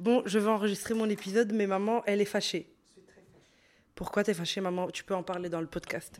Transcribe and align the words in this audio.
Bon, 0.00 0.22
je 0.24 0.38
vais 0.38 0.48
enregistrer 0.48 0.94
mon 0.94 1.10
épisode, 1.10 1.52
mais 1.52 1.66
maman, 1.66 2.02
elle 2.06 2.22
est 2.22 2.24
fâchée. 2.24 2.72
Pourquoi 3.94 4.24
t'es 4.24 4.32
fâchée, 4.32 4.62
maman? 4.62 4.88
Tu 4.90 5.04
peux 5.04 5.14
en 5.14 5.22
parler 5.22 5.50
dans 5.50 5.60
le 5.60 5.66
podcast. 5.66 6.18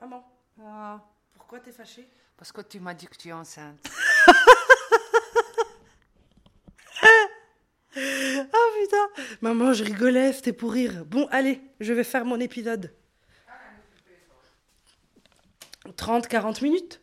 Maman, 0.00 0.26
Ah, 0.64 0.98
pourquoi 1.34 1.60
t'es 1.60 1.72
fâchée? 1.72 2.08
Parce 2.38 2.50
que 2.50 2.62
tu 2.62 2.80
m'as 2.80 2.94
dit 2.94 3.06
que 3.06 3.16
tu 3.18 3.28
es 3.28 3.32
enceinte. 3.32 3.78
Ah 7.94 8.66
putain 8.80 9.24
Maman, 9.42 9.72
je 9.74 9.84
rigolais, 9.84 10.32
c'était 10.32 10.52
pour 10.54 10.72
rire. 10.72 11.04
Bon, 11.04 11.26
allez, 11.30 11.60
je 11.80 11.92
vais 11.92 12.04
faire 12.04 12.24
mon 12.24 12.40
épisode. 12.40 12.94
30-40 15.84 16.62
minutes 16.62 17.00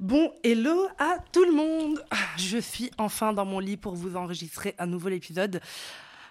Bon, 0.00 0.32
hello 0.42 0.88
à 0.98 1.18
tout 1.30 1.44
le 1.44 1.52
monde 1.52 2.02
Je 2.38 2.56
suis 2.56 2.90
enfin 2.96 3.34
dans 3.34 3.44
mon 3.44 3.58
lit 3.58 3.76
pour 3.76 3.94
vous 3.94 4.16
enregistrer 4.16 4.74
un 4.78 4.86
nouvel 4.86 5.12
épisode 5.12 5.60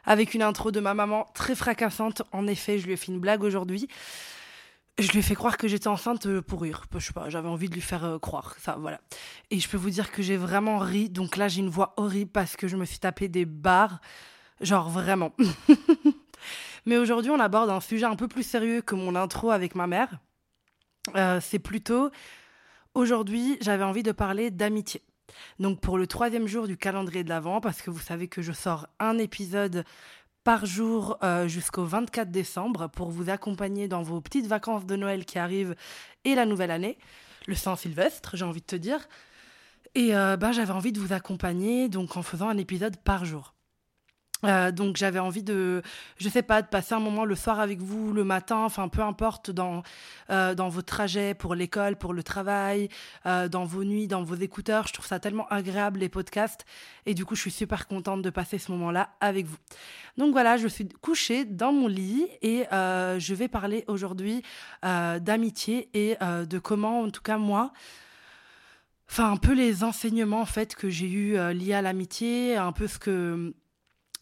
avec 0.05 0.33
une 0.33 0.41
intro 0.41 0.71
de 0.71 0.79
ma 0.79 0.95
maman 0.95 1.27
très 1.35 1.53
fracassante. 1.53 2.23
En 2.31 2.47
effet, 2.47 2.79
je 2.79 2.87
lui 2.87 2.93
ai 2.93 2.97
fait 2.97 3.11
une 3.11 3.19
blague 3.19 3.43
aujourd'hui. 3.43 3.87
Je 4.97 5.11
lui 5.11 5.19
ai 5.19 5.21
fait 5.21 5.35
croire 5.35 5.55
que 5.55 5.67
j'étais 5.67 5.87
enceinte 5.87 6.25
euh, 6.25 6.41
pour 6.41 6.63
rire. 6.63 6.85
Je 6.95 6.97
sais 6.97 7.13
pas, 7.13 7.29
j'avais 7.29 7.47
envie 7.47 7.69
de 7.69 7.75
lui 7.75 7.81
faire 7.81 8.03
euh, 8.05 8.17
croire. 8.17 8.55
Ça, 8.57 8.75
voilà. 8.79 8.99
Et 9.51 9.59
je 9.59 9.69
peux 9.69 9.77
vous 9.77 9.91
dire 9.91 10.11
que 10.11 10.23
j'ai 10.23 10.35
vraiment 10.35 10.79
ri. 10.79 11.07
Donc 11.07 11.37
là, 11.37 11.47
j'ai 11.47 11.59
une 11.59 11.69
voix 11.69 11.93
horrible 11.97 12.31
parce 12.31 12.55
que 12.55 12.67
je 12.67 12.75
me 12.75 12.85
suis 12.85 12.97
tapé 12.97 13.27
des 13.27 13.45
barres. 13.45 14.01
Genre 14.61 14.89
vraiment. 14.89 15.31
Mais 16.87 16.97
aujourd'hui, 16.97 17.29
on 17.29 17.39
aborde 17.39 17.69
un 17.69 17.81
sujet 17.81 18.05
un 18.05 18.15
peu 18.15 18.27
plus 18.27 18.41
sérieux 18.41 18.81
que 18.81 18.95
mon 18.95 19.13
intro 19.13 19.51
avec 19.51 19.75
ma 19.75 19.85
mère. 19.85 20.17
Euh, 21.15 21.39
c'est 21.39 21.59
plutôt. 21.59 22.09
Aujourd'hui, 22.99 23.57
j'avais 23.61 23.85
envie 23.85 24.03
de 24.03 24.11
parler 24.11 24.51
d'amitié. 24.51 25.01
Donc 25.57 25.79
pour 25.79 25.97
le 25.97 26.05
troisième 26.05 26.47
jour 26.47 26.67
du 26.67 26.75
calendrier 26.75 27.23
de 27.23 27.29
l'Avent, 27.29 27.61
parce 27.61 27.81
que 27.81 27.89
vous 27.89 28.01
savez 28.01 28.27
que 28.27 28.41
je 28.41 28.51
sors 28.51 28.87
un 28.99 29.17
épisode 29.17 29.85
par 30.43 30.65
jour 30.65 31.17
euh, 31.23 31.47
jusqu'au 31.47 31.85
24 31.85 32.29
décembre 32.29 32.89
pour 32.89 33.09
vous 33.09 33.29
accompagner 33.29 33.87
dans 33.87 34.01
vos 34.01 34.19
petites 34.19 34.47
vacances 34.47 34.85
de 34.85 34.97
Noël 34.97 35.23
qui 35.23 35.39
arrivent 35.39 35.77
et 36.25 36.35
la 36.35 36.45
nouvelle 36.45 36.71
année, 36.71 36.97
le 37.47 37.55
Saint-Sylvestre, 37.55 38.35
j'ai 38.35 38.43
envie 38.43 38.59
de 38.59 38.65
te 38.65 38.75
dire. 38.75 39.07
Et 39.95 40.13
euh, 40.13 40.35
bah, 40.35 40.51
j'avais 40.51 40.73
envie 40.73 40.91
de 40.91 40.99
vous 40.99 41.13
accompagner 41.13 41.87
donc 41.87 42.17
en 42.17 42.21
faisant 42.21 42.49
un 42.49 42.57
épisode 42.57 42.97
par 42.97 43.23
jour. 43.23 43.53
Euh, 44.45 44.71
donc 44.71 44.95
j'avais 44.95 45.19
envie 45.19 45.43
de, 45.43 45.81
je 46.17 46.29
sais 46.29 46.41
pas, 46.41 46.61
de 46.61 46.67
passer 46.67 46.93
un 46.93 46.99
moment 46.99 47.25
le 47.25 47.35
soir 47.35 47.59
avec 47.59 47.81
vous, 47.81 48.13
le 48.13 48.23
matin, 48.23 48.59
enfin 48.59 48.87
peu 48.87 49.01
importe 49.01 49.51
dans 49.51 49.83
euh, 50.29 50.55
dans 50.55 50.69
vos 50.69 50.81
trajets 50.81 51.33
pour 51.33 51.55
l'école, 51.55 51.97
pour 51.97 52.13
le 52.13 52.23
travail, 52.23 52.89
euh, 53.25 53.49
dans 53.49 53.65
vos 53.65 53.83
nuits, 53.83 54.07
dans 54.07 54.23
vos 54.23 54.35
écouteurs. 54.35 54.87
Je 54.87 54.93
trouve 54.93 55.05
ça 55.05 55.19
tellement 55.19 55.47
agréable 55.49 55.99
les 55.99 56.09
podcasts 56.09 56.65
et 57.05 57.13
du 57.13 57.25
coup 57.25 57.35
je 57.35 57.41
suis 57.41 57.51
super 57.51 57.87
contente 57.87 58.21
de 58.21 58.29
passer 58.29 58.57
ce 58.59 58.71
moment-là 58.71 59.09
avec 59.19 59.45
vous. 59.45 59.57
Donc 60.17 60.31
voilà, 60.31 60.57
je 60.57 60.67
suis 60.67 60.87
couchée 60.87 61.43
dans 61.45 61.73
mon 61.73 61.87
lit 61.87 62.27
et 62.41 62.65
je 62.71 63.33
vais 63.33 63.47
parler 63.47 63.83
aujourd'hui 63.87 64.43
d'amitié 64.83 65.89
et 65.93 66.17
de 66.21 66.59
comment, 66.59 67.01
en 67.01 67.09
tout 67.09 67.21
cas 67.21 67.37
moi. 67.37 67.71
Enfin, 69.09 69.31
un 69.31 69.37
peu 69.37 69.53
les 69.53 69.83
enseignements 69.83 70.41
en 70.41 70.45
fait 70.45 70.75
que 70.75 70.89
j'ai 70.89 71.09
eu 71.09 71.53
liés 71.53 71.73
à 71.73 71.81
l'amitié, 71.81 72.57
un 72.57 72.71
peu 72.71 72.87
ce 72.87 72.99
que 72.99 73.53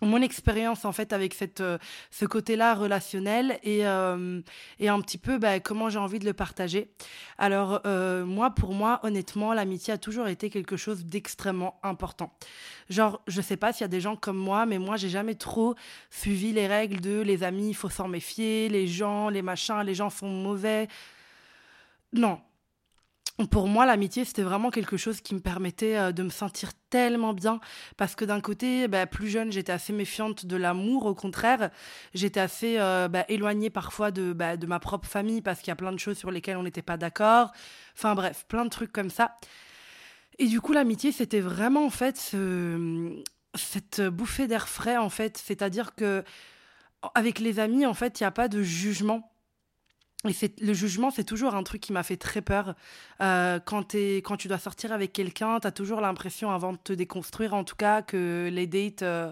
mon 0.02 0.22
expérience 0.22 0.86
en 0.86 0.92
fait 0.92 1.14
avec 1.14 1.34
cette, 1.34 1.62
euh, 1.62 1.78
ce 2.12 2.26
côté-là 2.26 2.76
relationnel 2.76 3.60
et, 3.64 3.88
euh, 3.88 4.42
et 4.80 4.90
un 4.90 5.02
petit 5.02 5.18
peu 5.18 5.38
bah, 5.38 5.60
comment 5.60 5.90
j'ai 5.90 6.00
envie 6.00 6.20
de 6.20 6.26
le 6.26 6.34
partager. 6.34 6.92
Alors 7.38 7.82
euh, 7.86 8.26
moi, 8.26 8.52
pour 8.52 8.74
moi, 8.74 9.00
honnêtement, 9.04 9.54
l'amitié 9.54 9.94
a 9.94 9.98
toujours 9.98 10.28
été 10.28 10.50
quelque 10.50 10.78
chose 10.78 11.06
d'extrêmement 11.06 11.80
important. 11.84 12.32
Genre, 12.90 13.22
je 13.28 13.42
sais 13.42 13.58
pas 13.58 13.74
s'il 13.74 13.82
y 13.82 13.86
a 13.86 13.90
des 13.90 14.02
gens 14.02 14.16
comme 14.16 14.38
moi, 14.38 14.66
mais 14.66 14.78
moi, 14.78 14.98
j'ai 14.98 15.10
jamais 15.10 15.36
trop 15.36 15.76
suivi 16.10 16.54
les 16.54 16.68
règles 16.68 17.02
de 17.02 17.22
les 17.22 17.44
amis, 17.44 17.70
il 17.70 17.76
faut 17.76 17.90
s'en 17.90 18.08
méfier, 18.08 18.70
les 18.70 18.88
gens, 18.88 19.30
les 19.30 19.42
machins, 19.42 19.82
les 19.82 19.96
gens 19.96 20.10
sont 20.10 20.30
mauvais. 20.30 20.88
Non, 22.14 22.40
pour 23.46 23.68
moi, 23.68 23.86
l'amitié, 23.86 24.26
c'était 24.26 24.42
vraiment 24.42 24.72
quelque 24.72 24.98
chose 24.98 25.22
qui 25.22 25.36
me 25.36 25.40
permettait 25.40 25.96
euh, 25.98 26.12
de 26.12 26.24
me 26.24 26.30
sentir 26.30 26.72
tellement 26.90 27.34
bien. 27.34 27.60
Parce 27.96 28.16
que 28.16 28.26
d'un 28.26 28.42
côté, 28.42 28.88
bah, 28.88 29.06
plus 29.06 29.28
jeune, 29.30 29.52
j'étais 29.52 29.72
assez 29.72 29.94
méfiante 29.94 30.46
de 30.48 30.56
l'amour. 30.56 31.06
Au 31.06 31.14
contraire, 31.14 31.70
j'étais 32.16 32.40
assez 32.40 32.78
euh, 32.80 33.08
bah, 33.08 33.26
éloignée 33.30 33.70
parfois 33.70 34.10
de, 34.10 34.34
bah, 34.34 34.58
de 34.58 34.66
ma 34.66 34.80
propre 34.80 35.08
famille 35.08 35.42
parce 35.42 35.60
qu'il 35.60 35.68
y 35.68 35.72
a 35.72 35.76
plein 35.76 35.92
de 35.92 36.00
choses 36.00 36.18
sur 36.18 36.32
lesquelles 36.32 36.58
on 36.58 36.64
n'était 36.64 36.82
pas 36.82 36.98
d'accord. 36.98 37.52
Enfin 37.96 38.16
bref, 38.16 38.46
plein 38.48 38.66
de 38.66 38.70
trucs 38.70 38.92
comme 38.92 39.12
ça. 39.12 39.36
Et 40.40 40.48
du 40.48 40.62
coup, 40.62 40.74
l'amitié, 40.74 41.12
c'était 41.12 41.40
vraiment 41.42 41.86
en 41.86 41.90
fait 41.90 42.18
ce- 42.18 43.22
cette 43.56 44.02
bouffée 44.02 44.48
d'air 44.48 44.68
frais, 44.70 44.98
en 44.98 45.10
fait. 45.10 45.38
C'est-à-dire 45.38 45.96
que 45.96 46.24
avec 47.16 47.40
les 47.40 47.60
amis, 47.60 47.86
en 47.86 47.94
fait, 47.94 48.20
il 48.20 48.24
n'y 48.24 48.28
a 48.28 48.32
pas 48.32 48.48
de 48.48 48.62
jugement. 48.64 49.32
Et 50.26 50.34
le 50.62 50.74
jugement, 50.74 51.12
c'est 51.12 51.24
toujours 51.24 51.54
un 51.54 51.64
truc 51.64 51.80
qui 51.80 51.94
m'a 51.94 52.02
fait 52.02 52.18
très 52.18 52.42
peur. 52.42 52.74
Euh, 53.22 53.60
quand, 53.64 53.84
t'es- 53.84 54.24
tu 54.40 54.48
dois 54.48 54.58
sortir 54.58 54.92
avec 54.92 55.14
quelqu'un, 55.14 55.60
tu 55.60 55.68
as 55.68 55.72
toujours 55.72 56.02
l'impression, 56.02 56.52
avant 56.52 56.74
de 56.74 56.78
te 56.78 56.92
déconstruire 56.92 57.54
en 57.54 57.64
tout 57.64 57.76
cas, 57.76 58.02
que 58.02 58.50
les 58.52 58.66
dates, 58.66 59.04
euh, 59.04 59.32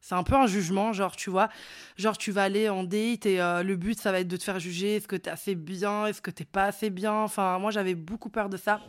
c'est 0.00 0.14
un 0.14 0.22
peu 0.22 0.36
un 0.36 0.46
jugement. 0.46 0.92
Genre, 0.92 1.16
tu 1.16 1.30
vois, 1.30 1.48
genre 1.96 2.16
tu 2.16 2.30
vas 2.30 2.44
aller 2.44 2.68
en 2.68 2.84
date 2.84 3.26
et 3.26 3.40
euh, 3.40 3.64
le 3.64 3.76
but, 3.76 3.98
ça 3.98 4.12
va 4.12 4.20
être 4.20 4.28
de 4.28 4.36
te 4.36 4.44
faire 4.44 4.60
juger. 4.60 4.96
Est-ce 4.96 5.08
que 5.08 5.16
es 5.16 5.28
assez 5.28 5.56
bien? 5.56 6.06
Est-ce 6.06 6.22
que 6.22 6.30
tu 6.30 6.44
pas 6.44 6.64
assez 6.64 6.90
bien? 6.90 7.12
Enfin, 7.12 7.58
moi, 7.58 7.72
j'avais 7.72 7.96
beaucoup 7.96 8.30
peur 8.30 8.48
de 8.48 8.56
ça. 8.56 8.80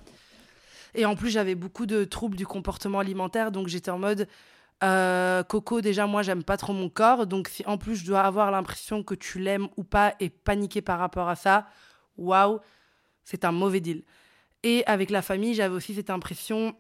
Et 0.94 1.06
en 1.06 1.16
plus, 1.16 1.32
j'avais 1.32 1.56
beaucoup 1.56 1.88
de 1.88 2.04
troubles 2.04 2.38
du 2.38 2.46
comportement 2.46 3.00
alimentaire. 3.00 3.52
Donc, 3.52 3.68
j'étais 3.68 3.92
en 3.92 4.00
mode... 4.00 4.28
euh, 4.84 5.44
Coco, 5.44 5.82
déjà, 5.82 6.08
moi, 6.08 6.24
j'aime 6.24 6.44
pas 6.44 6.58
trop 6.58 6.74
mon 6.74 6.90
corps. 6.90 7.28
Donc, 7.28 7.48
si 7.50 7.64
en 7.66 7.78
plus 7.78 7.98
je 7.98 8.06
dois 8.06 8.22
avoir 8.22 8.52
l'impression 8.52 9.04
que 9.04 9.14
tu 9.14 9.40
l'aimes 9.40 9.68
ou 9.78 9.84
pas 9.84 10.16
et 10.20 10.30
paniquer 10.30 10.82
par 10.82 11.00
rapport 11.00 11.30
à 11.30 11.36
ça, 11.36 11.68
waouh, 12.18 12.60
c'est 13.24 13.46
un 13.46 13.52
mauvais 13.52 13.80
deal. 13.80 14.04
Et 14.64 14.84
avec 14.86 15.10
la 15.10 15.22
famille, 15.22 15.54
j'avais 15.54 15.76
aussi 15.76 15.94
cette 15.94 16.10
impression 16.10 16.76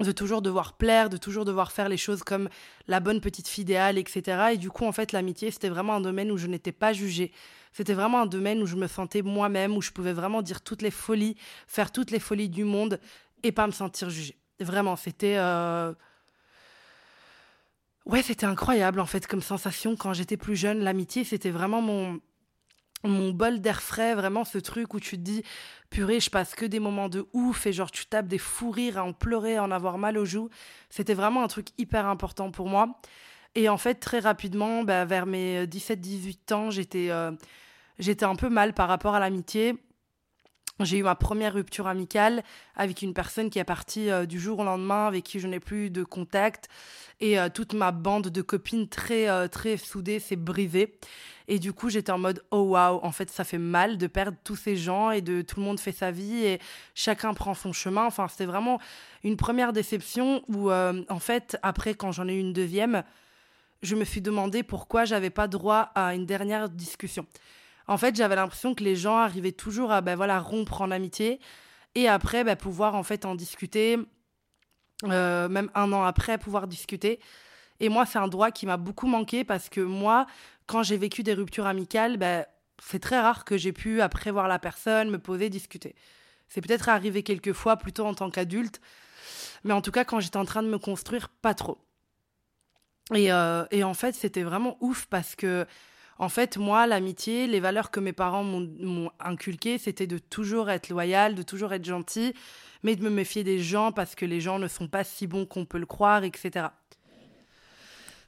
de 0.00 0.12
toujours 0.12 0.42
devoir 0.42 0.74
plaire, 0.76 1.10
de 1.10 1.16
toujours 1.16 1.44
devoir 1.44 1.72
faire 1.72 1.88
les 1.88 1.96
choses 1.96 2.22
comme 2.22 2.48
la 2.86 3.00
bonne 3.00 3.20
petite 3.20 3.48
fille 3.48 3.62
idéale, 3.62 3.98
etc. 3.98 4.50
Et 4.52 4.56
du 4.56 4.70
coup, 4.70 4.84
en 4.84 4.92
fait, 4.92 5.10
l'amitié, 5.10 5.50
c'était 5.50 5.68
vraiment 5.68 5.96
un 5.96 6.00
domaine 6.00 6.30
où 6.30 6.36
je 6.36 6.46
n'étais 6.46 6.70
pas 6.70 6.92
jugée. 6.92 7.32
C'était 7.72 7.94
vraiment 7.94 8.20
un 8.22 8.26
domaine 8.26 8.62
où 8.62 8.66
je 8.66 8.76
me 8.76 8.86
sentais 8.86 9.22
moi-même, 9.22 9.76
où 9.76 9.82
je 9.82 9.90
pouvais 9.90 10.12
vraiment 10.12 10.40
dire 10.40 10.62
toutes 10.62 10.82
les 10.82 10.92
folies, 10.92 11.36
faire 11.66 11.90
toutes 11.90 12.12
les 12.12 12.20
folies 12.20 12.48
du 12.48 12.62
monde 12.62 13.00
et 13.42 13.50
pas 13.50 13.66
me 13.66 13.72
sentir 13.72 14.08
jugée. 14.08 14.36
Vraiment, 14.60 14.94
c'était... 14.94 15.36
euh, 15.36 15.92
Ouais, 18.08 18.22
c'était 18.22 18.46
incroyable 18.46 19.00
en 19.00 19.06
fait 19.06 19.26
comme 19.26 19.42
sensation 19.42 19.94
quand 19.94 20.14
j'étais 20.14 20.38
plus 20.38 20.56
jeune. 20.56 20.80
L'amitié, 20.80 21.24
c'était 21.24 21.50
vraiment 21.50 21.82
mon 21.82 22.20
mon 23.04 23.30
bol 23.30 23.60
d'air 23.60 23.80
frais, 23.80 24.14
vraiment 24.16 24.44
ce 24.44 24.58
truc 24.58 24.92
où 24.94 24.98
tu 24.98 25.16
te 25.16 25.22
dis 25.22 25.44
purée, 25.88 26.18
je 26.18 26.30
passe 26.30 26.54
que 26.56 26.66
des 26.66 26.80
moments 26.80 27.08
de 27.08 27.28
ouf 27.32 27.66
et 27.66 27.72
genre 27.72 27.92
tu 27.92 28.06
tapes 28.06 28.26
des 28.26 28.38
fous 28.38 28.72
rires 28.72 28.98
à 28.98 29.04
en 29.04 29.12
pleurer, 29.12 29.56
à 29.56 29.62
en 29.62 29.70
avoir 29.70 29.98
mal 29.98 30.18
aux 30.18 30.24
joues. 30.24 30.48
C'était 30.90 31.14
vraiment 31.14 31.44
un 31.44 31.48
truc 31.48 31.68
hyper 31.78 32.06
important 32.06 32.50
pour 32.50 32.66
moi. 32.68 33.00
Et 33.54 33.68
en 33.68 33.78
fait, 33.78 33.96
très 33.96 34.18
rapidement, 34.20 34.82
bah, 34.84 35.04
vers 35.04 35.26
mes 35.26 35.66
17-18 35.66 36.52
ans, 36.54 36.70
j'étais 36.70 37.10
euh, 37.10 37.30
j'étais 37.98 38.24
un 38.24 38.36
peu 38.36 38.48
mal 38.48 38.74
par 38.74 38.88
rapport 38.88 39.14
à 39.14 39.20
l'amitié. 39.20 39.76
J'ai 40.80 40.98
eu 40.98 41.02
ma 41.02 41.16
première 41.16 41.54
rupture 41.54 41.88
amicale 41.88 42.44
avec 42.76 43.02
une 43.02 43.12
personne 43.12 43.50
qui 43.50 43.58
est 43.58 43.64
partie 43.64 44.10
euh, 44.10 44.26
du 44.26 44.38
jour 44.38 44.60
au 44.60 44.64
lendemain, 44.64 45.08
avec 45.08 45.24
qui 45.24 45.40
je 45.40 45.48
n'ai 45.48 45.58
plus 45.58 45.90
de 45.90 46.04
contact. 46.04 46.68
Et 47.20 47.38
euh, 47.38 47.48
toute 47.48 47.74
ma 47.74 47.90
bande 47.90 48.28
de 48.28 48.42
copines 48.42 48.88
très, 48.88 49.28
euh, 49.28 49.48
très 49.48 49.76
soudée 49.76 50.20
s'est 50.20 50.36
brisée. 50.36 50.96
Et 51.48 51.58
du 51.58 51.72
coup, 51.72 51.88
j'étais 51.88 52.12
en 52.12 52.18
mode, 52.18 52.44
oh 52.52 52.60
waouh, 52.60 53.00
en 53.02 53.10
fait, 53.10 53.28
ça 53.28 53.42
fait 53.42 53.58
mal 53.58 53.98
de 53.98 54.06
perdre 54.06 54.36
tous 54.44 54.54
ces 54.54 54.76
gens 54.76 55.10
et 55.10 55.20
de 55.20 55.42
tout 55.42 55.58
le 55.58 55.66
monde 55.66 55.80
fait 55.80 55.92
sa 55.92 56.12
vie 56.12 56.44
et 56.44 56.60
chacun 56.94 57.34
prend 57.34 57.54
son 57.54 57.72
chemin. 57.72 58.04
Enfin, 58.04 58.28
c'était 58.28 58.44
vraiment 58.44 58.78
une 59.24 59.36
première 59.36 59.72
déception 59.72 60.42
où, 60.48 60.70
en 60.70 61.18
fait, 61.18 61.56
après, 61.62 61.94
quand 61.94 62.12
j'en 62.12 62.28
ai 62.28 62.34
eu 62.34 62.40
une 62.40 62.52
deuxième, 62.52 63.02
je 63.82 63.96
me 63.96 64.04
suis 64.04 64.20
demandé 64.20 64.62
pourquoi 64.62 65.06
j'avais 65.06 65.30
pas 65.30 65.48
droit 65.48 65.90
à 65.94 66.14
une 66.14 66.26
dernière 66.26 66.68
discussion. 66.68 67.26
En 67.88 67.96
fait, 67.96 68.14
j'avais 68.14 68.36
l'impression 68.36 68.74
que 68.74 68.84
les 68.84 68.96
gens 68.96 69.16
arrivaient 69.16 69.52
toujours 69.52 69.90
à 69.90 70.02
ben, 70.02 70.14
voilà, 70.14 70.38
rompre 70.38 70.82
en 70.82 70.90
amitié 70.90 71.40
et 71.94 72.06
après 72.06 72.44
ben, 72.44 72.54
pouvoir 72.54 72.94
en 72.94 73.02
fait 73.02 73.24
en 73.24 73.34
discuter, 73.34 73.98
euh, 75.04 75.48
même 75.48 75.70
un 75.74 75.92
an 75.92 76.04
après 76.04 76.36
pouvoir 76.36 76.68
discuter. 76.68 77.18
Et 77.80 77.88
moi, 77.88 78.04
c'est 78.04 78.18
un 78.18 78.28
droit 78.28 78.50
qui 78.50 78.66
m'a 78.66 78.76
beaucoup 78.76 79.06
manqué 79.06 79.42
parce 79.42 79.70
que 79.70 79.80
moi, 79.80 80.26
quand 80.66 80.82
j'ai 80.82 80.98
vécu 80.98 81.22
des 81.22 81.32
ruptures 81.32 81.66
amicales, 81.66 82.18
ben, 82.18 82.44
c'est 82.82 83.00
très 83.00 83.18
rare 83.18 83.46
que 83.46 83.56
j'ai 83.56 83.72
pu 83.72 84.02
après 84.02 84.30
voir 84.30 84.48
la 84.48 84.58
personne, 84.58 85.10
me 85.10 85.18
poser, 85.18 85.48
discuter. 85.48 85.94
C'est 86.48 86.60
peut-être 86.60 86.90
arrivé 86.90 87.22
quelques 87.22 87.54
fois 87.54 87.76
plutôt 87.76 88.04
en 88.04 88.14
tant 88.14 88.30
qu'adulte, 88.30 88.80
mais 89.64 89.72
en 89.72 89.80
tout 89.80 89.92
cas, 89.92 90.04
quand 90.04 90.20
j'étais 90.20 90.36
en 90.36 90.44
train 90.44 90.62
de 90.62 90.68
me 90.68 90.78
construire, 90.78 91.28
pas 91.28 91.54
trop. 91.54 91.78
Et, 93.14 93.32
euh, 93.32 93.64
et 93.70 93.82
en 93.82 93.94
fait, 93.94 94.14
c'était 94.14 94.42
vraiment 94.42 94.76
ouf 94.80 95.06
parce 95.06 95.34
que 95.34 95.66
En 96.18 96.28
fait, 96.28 96.56
moi, 96.56 96.86
l'amitié, 96.88 97.46
les 97.46 97.60
valeurs 97.60 97.92
que 97.92 98.00
mes 98.00 98.12
parents 98.12 98.42
m'ont 98.42 99.10
inculquées, 99.20 99.78
c'était 99.78 100.08
de 100.08 100.18
toujours 100.18 100.68
être 100.68 100.88
loyal, 100.88 101.36
de 101.36 101.42
toujours 101.42 101.72
être 101.72 101.84
gentil, 101.84 102.34
mais 102.82 102.96
de 102.96 103.04
me 103.04 103.10
méfier 103.10 103.44
des 103.44 103.60
gens 103.60 103.92
parce 103.92 104.16
que 104.16 104.26
les 104.26 104.40
gens 104.40 104.58
ne 104.58 104.66
sont 104.66 104.88
pas 104.88 105.04
si 105.04 105.28
bons 105.28 105.46
qu'on 105.46 105.64
peut 105.64 105.78
le 105.78 105.86
croire, 105.86 106.24
etc. 106.24 106.66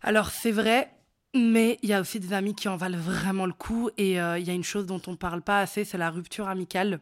Alors, 0.02 0.31
c'est 0.31 0.52
vrai, 0.52 0.92
mais 1.34 1.81
il 1.82 1.88
y 1.88 1.92
a 1.92 2.00
aussi 2.00 2.20
des 2.20 2.32
amis 2.32 2.54
qui 2.54 2.69
en 2.69 2.76
valent 2.76 2.98
vraiment 2.98 3.46
le 3.46 3.52
coup. 3.52 3.90
Et 3.96 4.20
euh, 4.20 4.38
il 4.38 4.46
y 4.46 4.50
a 4.50 4.54
une 4.54 4.64
chose 4.64 4.86
dont 4.86 5.02
on 5.08 5.12
ne 5.12 5.16
parle 5.16 5.43
pas 5.43 5.60
assez, 5.60 5.84
c'est 5.84 5.98
la 5.98 6.10
rupture 6.10 6.48
amicale. 6.48 7.00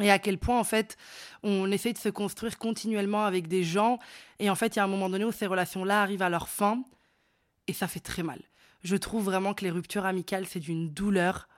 Et 0.00 0.10
à 0.10 0.18
quel 0.18 0.38
point, 0.38 0.58
en 0.58 0.64
fait, 0.64 0.96
on 1.42 1.70
essaie 1.70 1.92
de 1.92 1.98
se 1.98 2.08
construire 2.08 2.56
continuellement 2.56 3.26
avec 3.26 3.48
des 3.48 3.64
gens. 3.64 3.98
Et 4.38 4.48
en 4.48 4.54
fait, 4.54 4.76
il 4.76 4.78
y 4.78 4.80
a 4.80 4.84
un 4.84 4.88
moment 4.88 5.10
donné 5.10 5.26
où 5.26 5.32
ces 5.32 5.46
relations-là 5.46 6.00
arrivent 6.00 6.22
à 6.22 6.30
leur 6.30 6.48
fin. 6.48 6.82
Et 7.66 7.74
ça 7.74 7.86
fait 7.86 8.00
très 8.00 8.22
mal 8.22 8.40
je 8.82 8.96
trouve 8.96 9.24
vraiment 9.24 9.54
que 9.54 9.64
les 9.64 9.70
ruptures 9.70 10.06
amicales, 10.06 10.46
c'est 10.46 10.60
d'une 10.60 10.90
douleur 10.90 11.48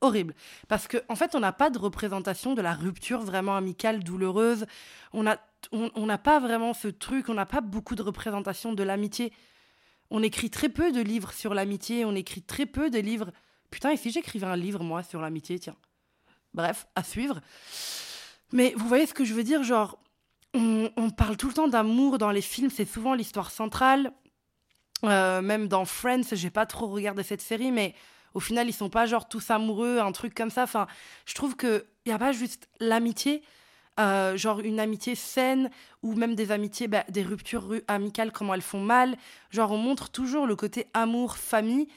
horrible. 0.00 0.34
Parce 0.68 0.88
qu'en 0.88 0.98
en 1.08 1.16
fait, 1.16 1.34
on 1.34 1.40
n'a 1.40 1.52
pas 1.52 1.70
de 1.70 1.78
représentation 1.78 2.54
de 2.54 2.62
la 2.62 2.74
rupture 2.74 3.20
vraiment 3.20 3.56
amicale, 3.56 4.04
douloureuse. 4.04 4.66
On 5.12 5.22
n'a 5.22 5.40
on, 5.72 6.18
pas 6.18 6.38
vraiment 6.38 6.74
ce 6.74 6.88
truc, 6.88 7.28
on 7.28 7.34
n'a 7.34 7.46
pas 7.46 7.60
beaucoup 7.60 7.94
de 7.94 8.02
représentation 8.02 8.72
de 8.72 8.82
l'amitié. 8.82 9.32
On 10.10 10.22
écrit 10.22 10.50
très 10.50 10.68
peu 10.68 10.92
de 10.92 11.00
livres 11.00 11.32
sur 11.32 11.54
l'amitié, 11.54 12.04
on 12.04 12.14
écrit 12.14 12.42
très 12.42 12.66
peu 12.66 12.90
de 12.90 12.98
livres. 12.98 13.32
Putain, 13.70 13.90
et 13.90 13.96
si 13.96 14.10
j'écrivais 14.10 14.46
un 14.46 14.56
livre, 14.56 14.84
moi, 14.84 15.02
sur 15.02 15.20
l'amitié, 15.20 15.58
tiens. 15.58 15.76
Bref, 16.54 16.86
à 16.94 17.02
suivre. 17.02 17.40
Mais 18.52 18.72
vous 18.76 18.86
voyez 18.86 19.06
ce 19.06 19.14
que 19.14 19.24
je 19.24 19.34
veux 19.34 19.42
dire 19.42 19.64
Genre, 19.64 19.98
on 20.54 21.10
parle 21.16 21.36
tout 21.36 21.48
le 21.48 21.54
temps 21.54 21.68
d'amour 21.68 22.18
dans 22.18 22.30
les 22.30 22.40
films, 22.40 22.70
c'est 22.70 22.84
souvent 22.84 23.14
l'histoire 23.14 23.50
centrale. 23.50 24.12
Euh, 25.04 25.42
même 25.42 25.68
dans 25.68 25.84
Friends, 25.84 26.22
j'ai 26.32 26.50
pas 26.50 26.66
trop 26.66 26.86
regardé 26.88 27.22
cette 27.22 27.42
série, 27.42 27.70
mais 27.70 27.94
au 28.34 28.40
final, 28.40 28.68
ils 28.68 28.72
sont 28.72 28.90
pas 28.90 29.06
genre 29.06 29.28
tous 29.28 29.50
amoureux, 29.50 29.98
un 29.98 30.12
truc 30.12 30.34
comme 30.34 30.50
ça. 30.50 30.62
Enfin, 30.62 30.86
je 31.26 31.34
trouve 31.34 31.56
que 31.56 31.86
y 32.06 32.12
a 32.12 32.18
pas 32.18 32.32
juste 32.32 32.68
l'amitié, 32.80 33.42
euh, 33.98 34.36
genre 34.36 34.60
une 34.60 34.80
amitié 34.80 35.14
saine 35.14 35.70
ou 36.02 36.14
même 36.14 36.34
des 36.34 36.52
amitiés, 36.52 36.88
bah, 36.88 37.04
des 37.08 37.22
ruptures 37.22 37.74
amicales, 37.88 38.32
comment 38.32 38.54
elles 38.54 38.62
font 38.62 38.80
mal. 38.80 39.16
Genre, 39.50 39.70
on 39.72 39.78
montre 39.78 40.10
toujours 40.10 40.46
le 40.46 40.56
côté 40.56 40.86
amour, 40.94 41.36
famille. 41.36 41.88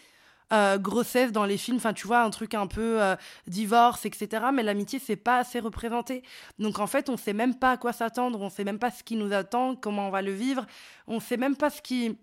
Euh, 0.52 0.80
grossesse 0.80 1.32
dans 1.32 1.46
les 1.46 1.60
films, 1.60 1.78
enfin 1.78 1.94
tu 1.94 2.08
vois 2.08 2.24
un 2.24 2.32
truc 2.32 2.56
un 2.56 2.66
peu 2.66 3.00
divorce, 3.46 4.08
etc. 4.08 4.46
Mais 4.52 4.64
l'amitié 4.64 4.98
c'est 4.98 5.16
pas 5.16 5.38
assez 5.38 5.60
représenté. 5.60 6.24
Donc 6.58 6.80
en 6.80 6.88
fait 6.88 7.08
on 7.08 7.18
sait 7.18 7.34
même 7.34 7.54
pas 7.54 7.74
à 7.74 7.78
quoi 7.78 7.94
s'attendre, 7.94 8.42
on 8.42 8.50
sait 8.50 8.64
même 8.64 8.80
pas 8.80 8.90
ce 8.90 9.04
qui 9.04 9.16
nous 9.16 9.32
attend, 9.32 9.76
comment 9.76 10.08
on 10.08 10.10
va 10.10 10.24
le 10.24 10.32
vivre, 10.32 10.66
on 11.06 11.20
sait 11.20 11.38
même 11.38 11.56
pas 11.56 11.70
ce 11.70 11.84
qui 11.84 12.18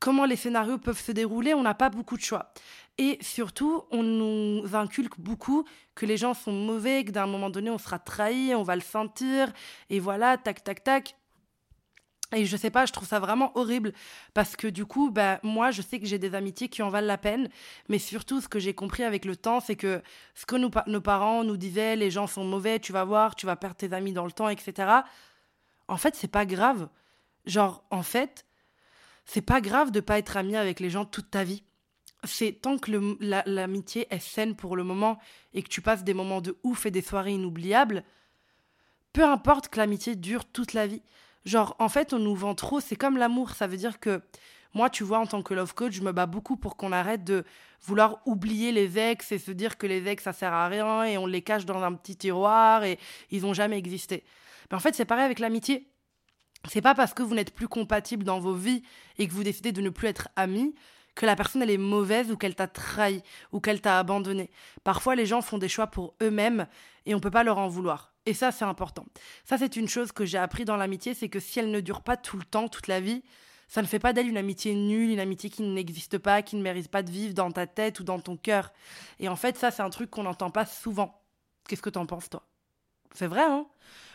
comment 0.00 0.24
les 0.24 0.36
scénarios 0.36 0.78
peuvent 0.78 1.00
se 1.00 1.12
dérouler, 1.12 1.54
on 1.54 1.62
n'a 1.62 1.74
pas 1.74 1.90
beaucoup 1.90 2.16
de 2.16 2.22
choix. 2.22 2.52
Et 2.98 3.18
surtout, 3.20 3.84
on 3.90 4.02
nous 4.02 4.74
inculque 4.74 5.18
beaucoup 5.18 5.64
que 5.94 6.04
les 6.04 6.16
gens 6.16 6.34
sont 6.34 6.52
mauvais, 6.52 7.04
que 7.04 7.12
d'un 7.12 7.26
moment 7.26 7.48
donné, 7.48 7.70
on 7.70 7.78
sera 7.78 7.98
trahi, 7.98 8.54
on 8.54 8.64
va 8.64 8.74
le 8.74 8.82
sentir, 8.82 9.52
et 9.88 10.00
voilà, 10.00 10.36
tac, 10.36 10.64
tac, 10.64 10.82
tac. 10.82 11.16
Et 12.34 12.44
je 12.44 12.56
sais 12.58 12.70
pas, 12.70 12.84
je 12.84 12.92
trouve 12.92 13.08
ça 13.08 13.20
vraiment 13.20 13.56
horrible 13.56 13.94
parce 14.34 14.54
que 14.54 14.66
du 14.66 14.84
coup, 14.84 15.10
ben, 15.10 15.38
moi, 15.42 15.70
je 15.70 15.80
sais 15.80 15.98
que 15.98 16.04
j'ai 16.04 16.18
des 16.18 16.34
amitiés 16.34 16.68
qui 16.68 16.82
en 16.82 16.90
valent 16.90 17.06
la 17.06 17.16
peine, 17.16 17.48
mais 17.88 17.98
surtout, 17.98 18.42
ce 18.42 18.48
que 18.48 18.58
j'ai 18.58 18.74
compris 18.74 19.02
avec 19.02 19.24
le 19.24 19.34
temps, 19.34 19.60
c'est 19.60 19.76
que 19.76 20.02
ce 20.34 20.44
que 20.44 20.56
nos 20.56 21.00
parents 21.00 21.42
nous 21.44 21.56
disaient, 21.56 21.96
les 21.96 22.10
gens 22.10 22.26
sont 22.26 22.44
mauvais, 22.44 22.80
tu 22.80 22.92
vas 22.92 23.04
voir, 23.04 23.34
tu 23.34 23.46
vas 23.46 23.56
perdre 23.56 23.76
tes 23.76 23.94
amis 23.94 24.12
dans 24.12 24.26
le 24.26 24.32
temps, 24.32 24.50
etc. 24.50 24.90
En 25.86 25.96
fait, 25.96 26.16
c'est 26.16 26.28
pas 26.30 26.44
grave. 26.44 26.88
Genre, 27.46 27.82
en 27.90 28.02
fait, 28.02 28.44
c'est 29.28 29.42
pas 29.42 29.60
grave 29.60 29.90
de 29.90 30.00
pas 30.00 30.18
être 30.18 30.38
ami 30.38 30.56
avec 30.56 30.80
les 30.80 30.88
gens 30.88 31.04
toute 31.04 31.30
ta 31.30 31.44
vie. 31.44 31.62
C'est 32.24 32.52
tant 32.62 32.78
que 32.78 32.90
l'amitié 33.46 34.06
est 34.10 34.20
saine 34.20 34.56
pour 34.56 34.74
le 34.74 34.84
moment 34.84 35.18
et 35.52 35.62
que 35.62 35.68
tu 35.68 35.82
passes 35.82 36.02
des 36.02 36.14
moments 36.14 36.40
de 36.40 36.56
ouf 36.64 36.86
et 36.86 36.90
des 36.90 37.02
soirées 37.02 37.34
inoubliables, 37.34 38.04
peu 39.12 39.22
importe 39.22 39.68
que 39.68 39.76
l'amitié 39.76 40.16
dure 40.16 40.46
toute 40.46 40.72
la 40.72 40.86
vie. 40.86 41.02
Genre, 41.44 41.76
en 41.78 41.90
fait, 41.90 42.14
on 42.14 42.18
nous 42.18 42.34
vend 42.34 42.54
trop, 42.54 42.80
c'est 42.80 42.96
comme 42.96 43.18
l'amour, 43.18 43.50
ça 43.50 43.66
veut 43.66 43.76
dire 43.76 44.00
que 44.00 44.22
moi, 44.72 44.88
tu 44.88 45.04
vois, 45.04 45.18
en 45.18 45.26
tant 45.26 45.42
que 45.42 45.52
love 45.52 45.74
coach, 45.74 45.92
je 45.92 46.02
me 46.02 46.12
bats 46.12 46.26
beaucoup 46.26 46.56
pour 46.56 46.76
qu'on 46.76 46.90
arrête 46.90 47.22
de 47.22 47.44
vouloir 47.82 48.20
oublier 48.24 48.72
les 48.72 48.98
ex 48.98 49.30
et 49.30 49.38
se 49.38 49.50
dire 49.50 49.76
que 49.76 49.86
les 49.86 50.08
ex, 50.08 50.24
ça 50.24 50.32
sert 50.32 50.54
à 50.54 50.68
rien 50.68 51.04
et 51.04 51.18
on 51.18 51.26
les 51.26 51.42
cache 51.42 51.66
dans 51.66 51.82
un 51.82 51.92
petit 51.92 52.16
tiroir 52.16 52.82
et 52.82 52.98
ils 53.30 53.42
n'ont 53.42 53.54
jamais 53.54 53.76
existé. 53.76 54.24
Mais 54.70 54.76
en 54.76 54.80
fait, 54.80 54.94
c'est 54.94 55.04
pareil 55.04 55.24
avec 55.26 55.38
l'amitié. 55.38 55.86
C'est 56.66 56.82
pas 56.82 56.94
parce 56.94 57.14
que 57.14 57.22
vous 57.22 57.34
n'êtes 57.34 57.54
plus 57.54 57.68
compatible 57.68 58.24
dans 58.24 58.40
vos 58.40 58.54
vies 58.54 58.82
et 59.16 59.28
que 59.28 59.32
vous 59.32 59.44
décidez 59.44 59.72
de 59.72 59.80
ne 59.80 59.90
plus 59.90 60.08
être 60.08 60.28
amis 60.36 60.74
que 61.18 61.26
la 61.26 61.34
personne 61.34 61.62
elle 61.62 61.70
est 61.70 61.78
mauvaise 61.78 62.30
ou 62.30 62.36
qu'elle 62.36 62.54
t'a 62.54 62.68
trahi 62.68 63.22
ou 63.50 63.58
qu'elle 63.58 63.80
t'a 63.80 63.98
abandonné. 63.98 64.50
Parfois 64.84 65.16
les 65.16 65.26
gens 65.26 65.42
font 65.42 65.58
des 65.58 65.68
choix 65.68 65.88
pour 65.88 66.14
eux-mêmes 66.22 66.68
et 67.06 67.14
on 67.14 67.20
peut 67.20 67.30
pas 67.30 67.42
leur 67.42 67.58
en 67.58 67.66
vouloir. 67.66 68.14
Et 68.24 68.34
ça 68.34 68.52
c'est 68.52 68.64
important. 68.64 69.04
Ça 69.44 69.58
c'est 69.58 69.74
une 69.74 69.88
chose 69.88 70.12
que 70.12 70.24
j'ai 70.24 70.38
appris 70.38 70.64
dans 70.64 70.76
l'amitié, 70.76 71.14
c'est 71.14 71.28
que 71.28 71.40
si 71.40 71.58
elle 71.58 71.72
ne 71.72 71.80
dure 71.80 72.02
pas 72.02 72.16
tout 72.16 72.36
le 72.36 72.44
temps, 72.44 72.68
toute 72.68 72.86
la 72.86 73.00
vie, 73.00 73.24
ça 73.66 73.82
ne 73.82 73.86
fait 73.88 73.98
pas 73.98 74.12
d'elle 74.12 74.28
une 74.28 74.36
amitié 74.36 74.74
nulle, 74.74 75.10
une 75.10 75.20
amitié 75.20 75.50
qui 75.50 75.62
n'existe 75.62 76.18
pas, 76.18 76.42
qui 76.42 76.54
ne 76.54 76.62
mérite 76.62 76.88
pas 76.88 77.02
de 77.02 77.10
vivre 77.10 77.34
dans 77.34 77.50
ta 77.50 77.66
tête 77.66 77.98
ou 77.98 78.04
dans 78.04 78.20
ton 78.20 78.36
cœur. 78.36 78.72
Et 79.18 79.28
en 79.28 79.36
fait 79.36 79.56
ça 79.56 79.72
c'est 79.72 79.82
un 79.82 79.90
truc 79.90 80.10
qu'on 80.10 80.22
n'entend 80.22 80.50
pas 80.50 80.66
souvent. 80.66 81.20
Qu'est-ce 81.68 81.82
que 81.82 81.90
t'en 81.90 82.06
penses 82.06 82.30
toi? 82.30 82.47
C'est 83.14 83.26
vrai 83.26 83.42
hein 83.42 83.66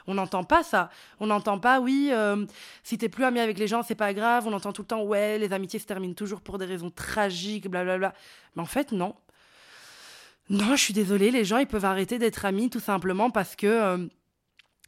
on 0.08 0.14
n'entend 0.14 0.44
pas 0.44 0.64
ça. 0.64 0.90
On 1.20 1.28
n'entend 1.28 1.60
pas, 1.60 1.80
oui, 1.80 2.10
euh, 2.12 2.46
si 2.84 2.98
t'es 2.98 3.10
plus 3.10 3.24
ami 3.24 3.40
avec 3.40 3.58
les 3.58 3.68
gens, 3.68 3.84
c'est 3.84 3.96
pas 3.96 4.14
grave. 4.14 4.48
On 4.48 4.54
entend 4.54 4.74
tout 4.74 4.82
le 4.82 4.88
temps, 4.88 5.04
ouais, 5.04 5.38
les 5.38 5.54
amitiés 5.54 5.80
se 5.80 5.86
terminent 5.86 6.14
toujours 6.14 6.42
pour 6.42 6.58
des 6.58 6.66
raisons 6.66 6.90
tragiques, 6.90 7.70
blablabla. 7.70 8.14
Mais 8.56 8.62
en 8.62 8.66
fait, 8.66 8.92
non. 8.92 9.16
Non, 10.50 10.76
je 10.76 10.84
suis 10.84 10.94
désolée, 10.94 11.32
les 11.32 11.46
gens, 11.46 11.58
ils 11.58 11.68
peuvent 11.68 11.86
arrêter 11.86 12.20
d'être 12.20 12.46
amis 12.46 12.70
tout 12.70 12.82
simplement 12.82 13.30
parce 13.30 13.56
que 13.56 13.68
euh, 13.68 13.98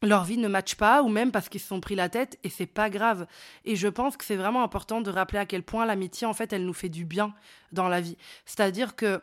leur 0.03 0.25
vie 0.25 0.37
ne 0.37 0.49
matche 0.49 0.75
pas 0.75 1.01
ou 1.01 1.07
même 1.07 1.31
parce 1.31 1.47
qu'ils 1.47 1.61
se 1.61 1.67
sont 1.67 1.79
pris 1.79 1.95
la 1.95 2.09
tête 2.09 2.37
et 2.43 2.49
c'est 2.49 2.65
pas 2.65 2.89
grave. 2.89 3.25
Et 3.63 3.77
je 3.77 3.87
pense 3.87 4.17
que 4.17 4.25
c'est 4.25 4.35
vraiment 4.35 4.63
important 4.63 4.99
de 4.99 5.09
rappeler 5.09 5.39
à 5.39 5.45
quel 5.45 5.63
point 5.63 5.85
l'amitié, 5.85 6.27
en 6.27 6.33
fait, 6.33 6.51
elle 6.51 6.65
nous 6.65 6.73
fait 6.73 6.89
du 6.89 7.05
bien 7.05 7.33
dans 7.71 7.87
la 7.87 8.01
vie. 8.01 8.17
C'est-à-dire 8.45 8.97
que, 8.97 9.21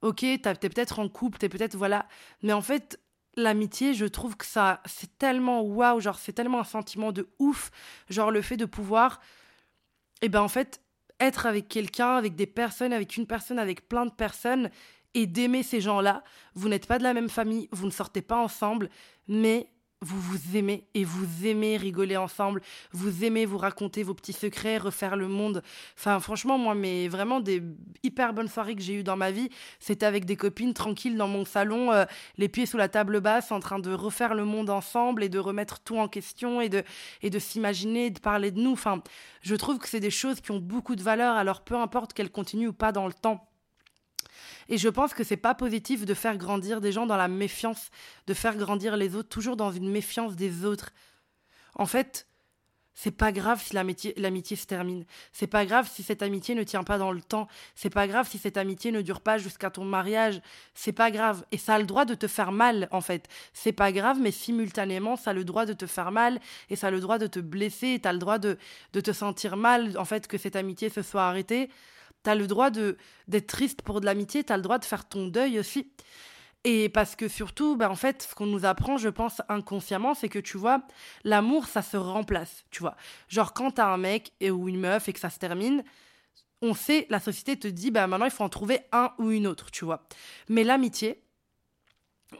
ok, 0.00 0.20
t'es 0.20 0.38
peut-être 0.54 1.00
en 1.00 1.08
couple, 1.10 1.36
t'es 1.36 1.50
peut-être, 1.50 1.76
voilà, 1.76 2.06
mais 2.42 2.54
en 2.54 2.62
fait, 2.62 2.98
l'amitié, 3.36 3.94
je 3.94 4.06
trouve 4.06 4.36
que 4.36 4.46
ça, 4.46 4.80
c'est 4.86 5.18
tellement 5.18 5.62
waouh, 5.62 6.00
genre 6.00 6.18
c'est 6.18 6.32
tellement 6.32 6.60
un 6.60 6.64
sentiment 6.64 7.12
de 7.12 7.28
ouf, 7.38 7.70
genre 8.08 8.30
le 8.30 8.42
fait 8.42 8.56
de 8.56 8.64
pouvoir, 8.64 9.20
et 10.22 10.26
eh 10.26 10.28
ben 10.28 10.40
en 10.40 10.48
fait, 10.48 10.80
être 11.20 11.46
avec 11.46 11.68
quelqu'un, 11.68 12.16
avec 12.16 12.34
des 12.34 12.46
personnes, 12.46 12.92
avec 12.92 13.16
une 13.16 13.26
personne, 13.26 13.58
avec 13.58 13.88
plein 13.88 14.06
de 14.06 14.12
personnes, 14.12 14.70
et 15.14 15.26
d'aimer 15.26 15.62
ces 15.62 15.80
gens-là. 15.80 16.24
Vous 16.54 16.68
n'êtes 16.68 16.86
pas 16.86 16.98
de 16.98 17.04
la 17.04 17.14
même 17.14 17.28
famille, 17.28 17.68
vous 17.72 17.86
ne 17.86 17.92
sortez 17.92 18.22
pas 18.22 18.38
ensemble, 18.38 18.90
mais 19.28 19.68
vous 20.04 20.20
vous 20.20 20.56
aimez 20.56 20.86
et 20.94 21.04
vous 21.04 21.46
aimez 21.46 21.76
rigoler 21.76 22.16
ensemble, 22.16 22.60
vous 22.92 23.24
aimez 23.24 23.46
vous 23.46 23.58
raconter 23.58 24.02
vos 24.02 24.14
petits 24.14 24.32
secrets, 24.32 24.78
refaire 24.78 25.16
le 25.16 25.28
monde. 25.28 25.62
Enfin, 25.98 26.20
franchement, 26.20 26.58
moi, 26.58 26.74
mais 26.74 27.08
vraiment 27.08 27.40
des 27.40 27.62
hyper 28.02 28.34
bonnes 28.34 28.48
soirées 28.48 28.76
que 28.76 28.82
j'ai 28.82 28.94
eues 28.94 29.04
dans 29.04 29.16
ma 29.16 29.30
vie, 29.30 29.48
c'était 29.80 30.06
avec 30.06 30.24
des 30.26 30.36
copines 30.36 30.74
tranquilles 30.74 31.16
dans 31.16 31.28
mon 31.28 31.44
salon, 31.44 31.90
euh, 31.90 32.04
les 32.38 32.48
pieds 32.48 32.66
sous 32.66 32.76
la 32.76 32.88
table 32.88 33.20
basse, 33.20 33.50
en 33.50 33.60
train 33.60 33.78
de 33.78 33.92
refaire 33.92 34.34
le 34.34 34.44
monde 34.44 34.70
ensemble 34.70 35.24
et 35.24 35.28
de 35.28 35.38
remettre 35.38 35.80
tout 35.80 35.96
en 35.96 36.08
question 36.08 36.60
et 36.60 36.68
de, 36.68 36.82
et 37.22 37.30
de 37.30 37.38
s'imaginer, 37.38 38.10
de 38.10 38.20
parler 38.20 38.50
de 38.50 38.60
nous. 38.60 38.72
Enfin, 38.72 39.02
je 39.40 39.54
trouve 39.54 39.78
que 39.78 39.88
c'est 39.88 40.00
des 40.00 40.10
choses 40.10 40.40
qui 40.40 40.50
ont 40.50 40.60
beaucoup 40.60 40.96
de 40.96 41.02
valeur, 41.02 41.36
alors 41.36 41.62
peu 41.62 41.76
importe 41.76 42.12
qu'elles 42.12 42.30
continuent 42.30 42.68
ou 42.68 42.72
pas 42.72 42.92
dans 42.92 43.06
le 43.06 43.14
temps. 43.14 43.48
Et 44.68 44.78
je 44.78 44.88
pense 44.88 45.14
que 45.14 45.24
c'est 45.24 45.36
pas 45.36 45.54
positif 45.54 46.04
de 46.04 46.14
faire 46.14 46.36
grandir 46.36 46.80
des 46.80 46.92
gens 46.92 47.06
dans 47.06 47.16
la 47.16 47.28
méfiance, 47.28 47.90
de 48.26 48.34
faire 48.34 48.56
grandir 48.56 48.96
les 48.96 49.14
autres 49.14 49.28
toujours 49.28 49.56
dans 49.56 49.72
une 49.72 49.90
méfiance 49.90 50.36
des 50.36 50.64
autres. 50.64 50.90
En 51.74 51.86
fait, 51.86 52.26
c'est 52.96 53.10
pas 53.10 53.32
grave 53.32 53.60
si 53.60 53.74
l'amitié 53.74 54.56
se 54.56 54.66
termine. 54.66 55.04
C'est 55.32 55.48
pas 55.48 55.66
grave 55.66 55.90
si 55.92 56.04
cette 56.04 56.22
amitié 56.22 56.54
ne 56.54 56.62
tient 56.62 56.84
pas 56.84 56.96
dans 56.96 57.10
le 57.10 57.20
temps. 57.20 57.48
C'est 57.74 57.90
pas 57.90 58.06
grave 58.06 58.28
si 58.30 58.38
cette 58.38 58.56
amitié 58.56 58.92
ne 58.92 59.02
dure 59.02 59.20
pas 59.20 59.36
jusqu'à 59.36 59.68
ton 59.68 59.84
mariage. 59.84 60.40
C'est 60.74 60.92
pas 60.92 61.10
grave. 61.10 61.44
Et 61.50 61.58
ça 61.58 61.74
a 61.74 61.78
le 61.80 61.86
droit 61.86 62.04
de 62.04 62.14
te 62.14 62.28
faire 62.28 62.52
mal, 62.52 62.86
en 62.92 63.00
fait. 63.00 63.26
C'est 63.52 63.72
pas 63.72 63.90
grave, 63.90 64.18
mais 64.20 64.30
simultanément, 64.30 65.16
ça 65.16 65.30
a 65.30 65.34
le 65.34 65.44
droit 65.44 65.66
de 65.66 65.72
te 65.72 65.86
faire 65.86 66.12
mal 66.12 66.38
et 66.70 66.76
ça 66.76 66.86
a 66.86 66.90
le 66.92 67.00
droit 67.00 67.18
de 67.18 67.26
te 67.26 67.40
blesser 67.40 67.94
et 67.94 68.00
t'as 68.00 68.12
le 68.12 68.20
droit 68.20 68.38
de, 68.38 68.58
de 68.92 69.00
te 69.00 69.12
sentir 69.12 69.56
mal, 69.56 69.98
en 69.98 70.04
fait, 70.04 70.28
que 70.28 70.38
cette 70.38 70.54
amitié 70.54 70.88
se 70.88 71.02
soit 71.02 71.24
arrêtée. 71.24 71.70
T'as 72.24 72.34
le 72.34 72.48
droit 72.48 72.70
de 72.70 72.96
d'être 73.28 73.46
triste 73.46 73.82
pour 73.82 74.00
de 74.00 74.06
l'amitié, 74.06 74.42
t'as 74.42 74.56
le 74.56 74.62
droit 74.62 74.78
de 74.78 74.84
faire 74.84 75.06
ton 75.08 75.28
deuil 75.28 75.58
aussi. 75.60 75.92
Et 76.64 76.88
parce 76.88 77.14
que 77.14 77.28
surtout, 77.28 77.76
bah 77.76 77.90
en 77.90 77.94
fait, 77.94 78.22
ce 78.22 78.34
qu'on 78.34 78.46
nous 78.46 78.64
apprend, 78.64 78.96
je 78.96 79.10
pense 79.10 79.42
inconsciemment, 79.50 80.14
c'est 80.14 80.30
que 80.30 80.38
tu 80.38 80.56
vois, 80.56 80.82
l'amour, 81.22 81.66
ça 81.66 81.82
se 81.82 81.98
remplace, 81.98 82.64
tu 82.70 82.80
vois. 82.80 82.96
Genre 83.28 83.52
quand 83.52 83.72
t'as 83.72 83.86
un 83.86 83.98
mec 83.98 84.32
et, 84.40 84.50
ou 84.50 84.68
une 84.68 84.80
meuf 84.80 85.08
et 85.08 85.12
que 85.12 85.20
ça 85.20 85.30
se 85.30 85.38
termine, 85.38 85.84
on 86.62 86.74
sait, 86.74 87.06
la 87.10 87.20
société 87.20 87.58
te 87.58 87.68
dit, 87.68 87.90
bah 87.90 88.06
maintenant 88.06 88.26
il 88.26 88.32
faut 88.32 88.44
en 88.44 88.48
trouver 88.48 88.80
un 88.92 89.12
ou 89.18 89.30
une 89.30 89.46
autre, 89.46 89.70
tu 89.70 89.84
vois. 89.84 90.06
Mais 90.48 90.64
l'amitié, 90.64 91.22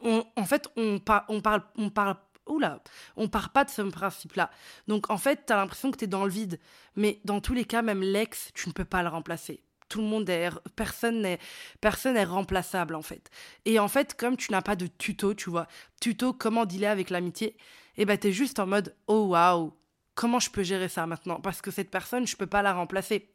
en 0.02 0.44
fait, 0.46 0.68
on, 0.76 0.98
on 1.28 1.40
parle, 1.42 1.62
on 1.76 1.90
parle 1.90 2.16
oula, 2.46 2.82
on 3.16 3.28
part 3.28 3.50
pas 3.50 3.64
de 3.64 3.70
ce 3.70 3.82
principe-là. 3.82 4.50
Donc 4.88 5.10
en 5.10 5.18
fait, 5.18 5.44
t'as 5.46 5.56
l'impression 5.56 5.90
que 5.90 5.98
t'es 5.98 6.06
dans 6.06 6.24
le 6.24 6.30
vide. 6.30 6.58
Mais 6.96 7.20
dans 7.24 7.40
tous 7.40 7.54
les 7.54 7.64
cas, 7.64 7.82
même 7.82 8.02
l'ex, 8.02 8.50
tu 8.54 8.68
ne 8.68 8.72
peux 8.72 8.84
pas 8.84 9.02
le 9.02 9.08
remplacer 9.08 9.62
tout 9.94 10.00
le 10.00 10.08
monde 10.08 10.28
est, 10.28 10.50
personne 10.74 11.22
n'est, 11.22 11.38
personne 11.80 12.16
est 12.16 12.24
remplaçable 12.24 12.96
en 12.96 13.02
fait. 13.02 13.30
Et 13.64 13.78
en 13.78 13.86
fait, 13.86 14.16
comme 14.16 14.36
tu 14.36 14.50
n'as 14.50 14.60
pas 14.60 14.74
de 14.74 14.88
tuto, 14.88 15.34
tu 15.34 15.50
vois, 15.50 15.68
tuto 16.00 16.32
comment 16.32 16.66
dealer 16.66 16.90
avec 16.90 17.10
l'amitié, 17.10 17.50
et 17.50 18.02
eh 18.02 18.04
ben 18.04 18.18
t'es 18.18 18.32
juste 18.32 18.58
en 18.58 18.66
mode 18.66 18.96
oh 19.06 19.26
waouh, 19.26 19.72
comment 20.16 20.40
je 20.40 20.50
peux 20.50 20.64
gérer 20.64 20.88
ça 20.88 21.06
maintenant? 21.06 21.40
Parce 21.40 21.62
que 21.62 21.70
cette 21.70 21.92
personne, 21.92 22.26
je 22.26 22.36
peux 22.36 22.48
pas 22.48 22.60
la 22.60 22.72
remplacer. 22.72 23.30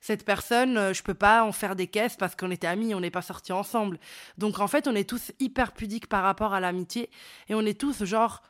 Cette 0.00 0.24
personne, 0.24 0.78
euh, 0.78 0.94
je 0.94 1.02
peux 1.02 1.14
pas 1.14 1.42
en 1.42 1.50
faire 1.50 1.74
des 1.74 1.88
caisses 1.88 2.16
parce 2.16 2.36
qu'on 2.36 2.52
était 2.52 2.68
amis, 2.68 2.94
on 2.94 3.00
n'est 3.00 3.10
pas 3.10 3.20
sortis 3.20 3.52
ensemble. 3.52 3.98
Donc 4.38 4.60
en 4.60 4.68
fait, 4.68 4.86
on 4.86 4.94
est 4.94 5.08
tous 5.08 5.32
hyper 5.40 5.72
pudiques 5.72 6.08
par 6.08 6.22
rapport 6.22 6.54
à 6.54 6.60
l'amitié 6.60 7.10
et 7.48 7.56
on 7.56 7.62
est 7.62 7.80
tous 7.80 8.04
genre 8.04 8.42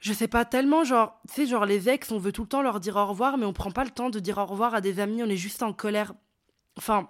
je 0.00 0.12
sais 0.12 0.26
pas 0.26 0.44
tellement 0.44 0.82
genre 0.82 1.20
tu 1.28 1.34
sais 1.34 1.46
genre 1.46 1.64
les 1.64 1.88
ex 1.88 2.10
on 2.10 2.18
veut 2.18 2.32
tout 2.32 2.42
le 2.42 2.48
temps 2.48 2.62
leur 2.62 2.80
dire 2.80 2.96
au 2.96 3.06
revoir 3.06 3.38
mais 3.38 3.46
on 3.46 3.52
prend 3.52 3.70
pas 3.70 3.84
le 3.84 3.90
temps 3.90 4.10
de 4.10 4.18
dire 4.18 4.38
au 4.38 4.44
revoir 4.44 4.74
à 4.74 4.80
des 4.80 4.98
amis 4.98 5.22
on 5.22 5.28
est 5.28 5.36
juste 5.36 5.62
en 5.62 5.72
colère 5.72 6.12
enfin 6.76 7.08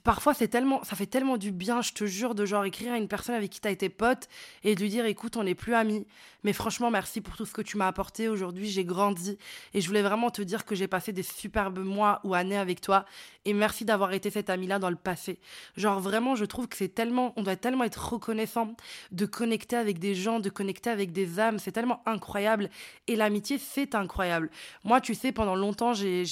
parfois 0.00 0.32
c'est 0.34 0.48
tellement 0.48 0.82
ça 0.84 0.96
fait 0.96 1.06
tellement 1.06 1.36
du 1.36 1.52
bien 1.52 1.82
je 1.82 1.92
te 1.92 2.06
jure 2.06 2.34
de 2.34 2.46
genre 2.46 2.64
écrire 2.64 2.94
à 2.94 2.96
une 2.96 3.08
personne 3.08 3.34
avec 3.34 3.50
qui 3.50 3.60
tu 3.60 3.68
as 3.68 3.70
été 3.70 3.88
pote 3.88 4.28
et 4.64 4.74
de 4.74 4.80
lui 4.80 4.88
dire 4.88 5.04
écoute 5.04 5.36
on 5.36 5.44
n'est 5.44 5.54
plus 5.54 5.74
amis. 5.74 6.06
Mais 6.44 6.52
franchement 6.52 6.90
merci 6.90 7.20
pour 7.20 7.36
tout 7.36 7.44
ce 7.44 7.52
que 7.52 7.62
tu 7.62 7.76
m'as 7.76 7.86
apporté. 7.88 8.28
Aujourd'hui 8.28 8.68
j'ai 8.68 8.84
grandi 8.84 9.38
et 9.74 9.80
je 9.80 9.86
voulais 9.86 10.02
vraiment 10.02 10.30
te 10.30 10.42
dire 10.42 10.64
que 10.64 10.74
j'ai 10.74 10.88
passé 10.88 11.12
des 11.12 11.22
superbes 11.22 11.78
mois 11.78 12.20
ou 12.24 12.34
années 12.34 12.56
avec 12.56 12.80
toi 12.80 13.04
et 13.44 13.52
merci 13.52 13.84
d'avoir 13.84 14.12
été 14.12 14.30
cet 14.30 14.50
ami 14.50 14.66
là 14.66 14.78
dans 14.78 14.90
le 14.90 14.96
passé. 14.96 15.38
Genre 15.76 16.00
vraiment 16.00 16.36
je 16.36 16.46
trouve 16.46 16.68
que 16.68 16.76
c'est 16.76 16.88
tellement 16.88 17.32
on 17.36 17.42
doit 17.42 17.56
tellement 17.56 17.84
être 17.84 18.12
reconnaissant 18.12 18.74
de 19.10 19.26
connecter 19.26 19.76
avec 19.76 19.98
des 19.98 20.14
gens 20.14 20.40
de 20.40 20.48
connecter 20.48 20.90
avec 20.90 21.12
des 21.12 21.38
âmes. 21.38 21.58
C'est 21.58 21.72
tellement 21.72 22.02
incroyable 22.06 22.70
et 23.08 23.16
l'amitié 23.16 23.58
c'est 23.58 23.94
incroyable. 23.94 24.50
Moi 24.84 25.00
tu 25.00 25.14
sais 25.14 25.32
pendant 25.32 25.54
longtemps 25.54 25.92
j'ai 25.92 26.24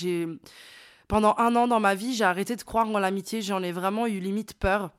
pendant 1.10 1.34
un 1.38 1.56
an 1.56 1.66
dans 1.66 1.80
ma 1.80 1.96
vie, 1.96 2.14
j'ai 2.14 2.22
arrêté 2.22 2.54
de 2.54 2.62
croire 2.62 2.88
en 2.88 3.00
l'amitié. 3.00 3.42
J'en 3.42 3.64
ai 3.64 3.72
vraiment 3.72 4.06
eu 4.06 4.20
limite 4.20 4.54
peur. 4.54 4.90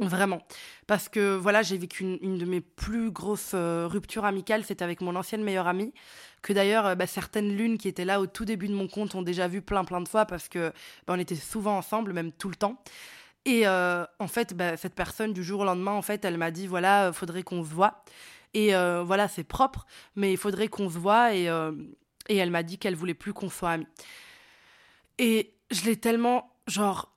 Vraiment. 0.00 0.42
Parce 0.88 1.08
que 1.08 1.36
voilà, 1.36 1.62
j'ai 1.62 1.78
vécu 1.78 2.02
une, 2.20 2.36
de 2.36 2.44
mes 2.44 2.60
plus 2.60 3.12
grosses 3.12 3.52
euh, 3.54 3.86
ruptures 3.88 4.24
amicales, 4.24 4.64
c'était 4.64 4.82
avec 4.82 5.00
mon 5.00 5.14
ancienne 5.14 5.44
meilleure 5.44 5.68
amie, 5.68 5.94
que 6.42 6.52
d'ailleurs 6.52 6.86
euh, 6.86 6.94
bah, 6.96 7.06
certaines 7.06 7.56
lunes 7.56 7.78
qui 7.78 7.86
étaient 7.86 8.04
là 8.04 8.20
au 8.20 8.26
tout 8.26 8.44
début 8.44 8.66
de 8.66 8.74
mon 8.74 8.88
compte 8.88 9.14
ont 9.14 9.22
déjà 9.22 9.46
vu 9.46 9.62
plein 9.62 9.84
plein 9.84 10.00
de 10.00 10.08
fois 10.08 10.24
parce 10.24 10.48
que 10.48 10.72
bah, 11.06 11.14
on 11.14 11.18
était 11.20 11.36
souvent 11.36 11.76
ensemble, 11.78 12.12
même 12.12 12.32
tout 12.32 12.48
le 12.48 12.56
temps. 12.56 12.82
Et 13.44 13.68
euh, 13.68 14.04
en 14.18 14.26
fait, 14.26 14.52
bah, 14.52 14.76
cette 14.76 14.96
personne 14.96 15.32
du 15.32 15.44
jour 15.44 15.60
au 15.60 15.64
lendemain, 15.64 15.92
en 15.92 16.02
fait, 16.02 16.24
elle 16.24 16.38
m'a 16.38 16.50
dit 16.50 16.66
voilà, 16.66 17.12
faudrait 17.12 17.44
qu'on 17.44 17.62
se 17.62 17.70
voit. 17.70 18.02
Et 18.52 18.72
voilà, 18.72 19.28
c'est 19.28 19.44
propre, 19.44 19.86
mais 20.16 20.32
il 20.32 20.38
faudrait 20.38 20.66
qu'on 20.66 20.90
se 20.90 20.98
voit. 20.98 21.34
Et, 21.36 21.44
et 22.28 22.36
elle 22.36 22.50
m'a 22.50 22.64
dit 22.64 22.78
qu'elle 22.78 22.96
voulait 22.96 23.14
plus 23.14 23.32
qu'on 23.32 23.48
soit 23.48 23.70
amis. 23.70 23.86
Et 25.18 25.54
je 25.70 25.84
l'ai 25.84 25.96
tellement, 25.96 26.52
genre, 26.66 27.16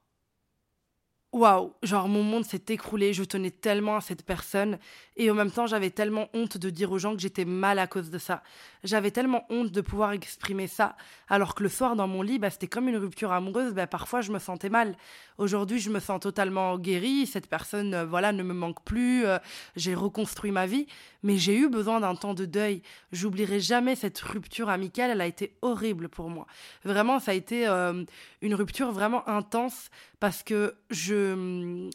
waouh, 1.31 1.73
genre 1.83 2.07
mon 2.07 2.23
monde 2.23 2.45
s'est 2.45 2.65
écroulé, 2.69 3.13
je 3.13 3.23
tenais 3.23 3.51
tellement 3.51 3.97
à 3.97 4.01
cette 4.01 4.25
personne 4.25 4.79
et 5.17 5.31
en 5.31 5.33
même 5.33 5.51
temps 5.51 5.67
j'avais 5.67 5.89
tellement 5.89 6.27
honte 6.33 6.57
de 6.57 6.69
dire 6.69 6.91
aux 6.91 6.97
gens 6.97 7.15
que 7.15 7.21
j'étais 7.21 7.45
mal 7.45 7.79
à 7.79 7.87
cause 7.87 8.09
de 8.09 8.17
ça. 8.17 8.43
J'avais 8.83 9.11
tellement 9.11 9.45
honte 9.49 9.71
de 9.71 9.81
pouvoir 9.81 10.11
exprimer 10.11 10.67
ça 10.67 10.95
alors 11.29 11.55
que 11.55 11.63
le 11.63 11.69
soir 11.69 11.95
dans 11.95 12.07
mon 12.07 12.21
lit, 12.21 12.39
bah, 12.39 12.49
c'était 12.49 12.67
comme 12.67 12.87
une 12.87 12.97
rupture 12.97 13.31
amoureuse, 13.31 13.73
bah, 13.73 13.87
parfois 13.87 14.21
je 14.21 14.31
me 14.31 14.39
sentais 14.39 14.69
mal. 14.69 14.95
Aujourd'hui 15.37 15.79
je 15.79 15.89
me 15.89 15.99
sens 15.99 16.19
totalement 16.19 16.77
guérie, 16.77 17.25
cette 17.27 17.47
personne 17.47 17.93
euh, 17.93 18.05
voilà 18.05 18.31
ne 18.31 18.43
me 18.43 18.53
manque 18.53 18.83
plus, 18.83 19.25
euh, 19.25 19.37
j'ai 19.75 19.95
reconstruit 19.95 20.51
ma 20.51 20.65
vie, 20.65 20.87
mais 21.23 21.37
j'ai 21.37 21.55
eu 21.57 21.69
besoin 21.69 21.99
d'un 21.99 22.15
temps 22.15 22.33
de 22.33 22.45
deuil. 22.45 22.81
J'oublierai 23.11 23.59
jamais 23.59 23.95
cette 23.95 24.19
rupture 24.19 24.69
amicale, 24.69 25.11
elle 25.11 25.21
a 25.21 25.27
été 25.27 25.57
horrible 25.61 26.09
pour 26.09 26.29
moi. 26.29 26.47
Vraiment 26.83 27.19
ça 27.19 27.31
a 27.31 27.33
été 27.33 27.67
euh, 27.67 28.03
une 28.41 28.55
rupture 28.55 28.91
vraiment 28.91 29.27
intense 29.27 29.89
parce 30.19 30.43
que 30.43 30.75
je, 30.89 31.89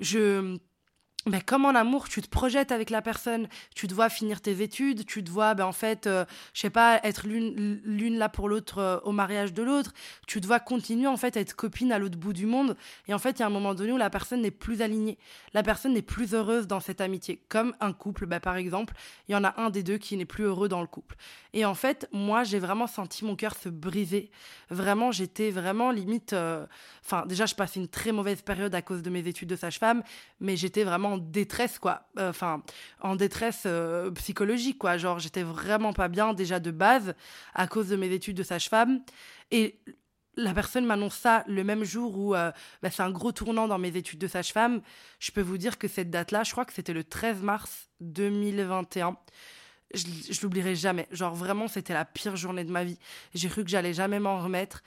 je 0.00 0.58
ben, 1.26 1.42
comme 1.42 1.66
en 1.66 1.74
amour, 1.74 2.08
tu 2.08 2.22
te 2.22 2.28
projettes 2.28 2.72
avec 2.72 2.88
la 2.88 3.02
personne, 3.02 3.46
tu 3.74 3.86
te 3.86 3.92
vois 3.92 4.08
finir 4.08 4.40
tes 4.40 4.62
études, 4.62 5.04
tu 5.04 5.22
te 5.22 5.30
vois, 5.30 5.52
ben, 5.52 5.66
en 5.66 5.72
fait, 5.72 6.06
euh, 6.06 6.24
je 6.54 6.62
sais 6.62 6.70
pas, 6.70 6.98
être 7.02 7.26
l'une, 7.26 8.18
là 8.18 8.30
pour 8.30 8.48
l'autre 8.48 8.78
euh, 8.78 8.98
au 9.04 9.12
mariage 9.12 9.52
de 9.52 9.62
l'autre, 9.62 9.92
tu 10.26 10.40
te 10.40 10.46
vois 10.46 10.60
continuer, 10.60 11.06
en 11.06 11.18
fait, 11.18 11.36
à 11.36 11.40
être 11.40 11.54
copine 11.54 11.92
à 11.92 11.98
l'autre 11.98 12.16
bout 12.16 12.32
du 12.32 12.46
monde. 12.46 12.74
Et 13.06 13.12
en 13.12 13.18
fait, 13.18 13.38
il 13.38 13.40
y 13.40 13.42
a 13.42 13.46
un 13.46 13.50
moment 13.50 13.74
donné 13.74 13.92
où 13.92 13.98
la 13.98 14.08
personne 14.08 14.40
n'est 14.40 14.50
plus 14.50 14.80
alignée, 14.80 15.18
la 15.52 15.62
personne 15.62 15.92
n'est 15.92 16.00
plus 16.00 16.32
heureuse 16.32 16.66
dans 16.66 16.80
cette 16.80 17.02
amitié. 17.02 17.42
Comme 17.50 17.74
un 17.80 17.92
couple, 17.92 18.24
ben, 18.24 18.40
par 18.40 18.56
exemple, 18.56 18.94
il 19.28 19.32
y 19.32 19.36
en 19.36 19.44
a 19.44 19.60
un 19.60 19.68
des 19.68 19.82
deux 19.82 19.98
qui 19.98 20.16
n'est 20.16 20.24
plus 20.24 20.44
heureux 20.44 20.68
dans 20.68 20.80
le 20.80 20.86
couple. 20.86 21.16
Et 21.52 21.66
en 21.66 21.74
fait, 21.74 22.08
moi, 22.12 22.44
j'ai 22.44 22.58
vraiment 22.58 22.86
senti 22.86 23.26
mon 23.26 23.36
cœur 23.36 23.54
se 23.56 23.68
briser. 23.68 24.30
Vraiment, 24.70 25.12
j'étais 25.12 25.50
vraiment 25.50 25.90
limite. 25.90 26.32
Euh, 26.32 26.64
enfin, 27.04 27.26
déjà, 27.26 27.44
je 27.44 27.54
passais 27.54 27.78
une 27.78 27.88
très 27.88 28.12
mauvaise 28.12 28.40
période 28.40 28.74
à 28.74 28.80
cause 28.80 29.02
de 29.02 29.10
mes 29.10 29.26
études 29.26 29.50
de 29.50 29.56
sage-femme, 29.56 30.02
mais 30.40 30.56
j'étais 30.56 30.84
vraiment 30.84 31.09
en 31.12 31.18
détresse, 31.18 31.78
quoi. 31.78 32.08
Euh, 32.18 32.30
enfin, 32.30 32.62
en 33.00 33.16
détresse 33.16 33.62
euh, 33.66 34.10
psychologique, 34.12 34.78
quoi. 34.78 34.96
Genre, 34.96 35.18
j'étais 35.18 35.42
vraiment 35.42 35.92
pas 35.92 36.08
bien 36.08 36.34
déjà 36.34 36.60
de 36.60 36.70
base 36.70 37.14
à 37.54 37.66
cause 37.66 37.88
de 37.88 37.96
mes 37.96 38.10
études 38.12 38.36
de 38.36 38.42
sage-femme. 38.42 39.00
Et 39.50 39.80
la 40.36 40.54
personne 40.54 40.86
m'annonce 40.86 41.16
ça 41.16 41.44
le 41.46 41.64
même 41.64 41.84
jour 41.84 42.16
où 42.18 42.34
euh, 42.34 42.50
bah, 42.82 42.90
c'est 42.90 43.02
un 43.02 43.10
gros 43.10 43.32
tournant 43.32 43.68
dans 43.68 43.78
mes 43.78 43.96
études 43.96 44.20
de 44.20 44.28
sage-femme. 44.28 44.80
Je 45.18 45.32
peux 45.32 45.42
vous 45.42 45.58
dire 45.58 45.78
que 45.78 45.88
cette 45.88 46.10
date-là, 46.10 46.44
je 46.44 46.52
crois 46.52 46.64
que 46.64 46.72
c'était 46.72 46.94
le 46.94 47.04
13 47.04 47.42
mars 47.42 47.88
2021 48.00 49.16
je, 49.94 50.04
je 50.30 50.40
l'oublierai 50.42 50.74
jamais. 50.74 51.08
Genre 51.10 51.34
vraiment, 51.34 51.68
c'était 51.68 51.94
la 51.94 52.04
pire 52.04 52.36
journée 52.36 52.64
de 52.64 52.70
ma 52.70 52.84
vie. 52.84 52.98
J'ai 53.34 53.48
cru 53.48 53.64
que 53.64 53.70
j'allais 53.70 53.94
jamais 53.94 54.20
m'en 54.20 54.40
remettre. 54.40 54.82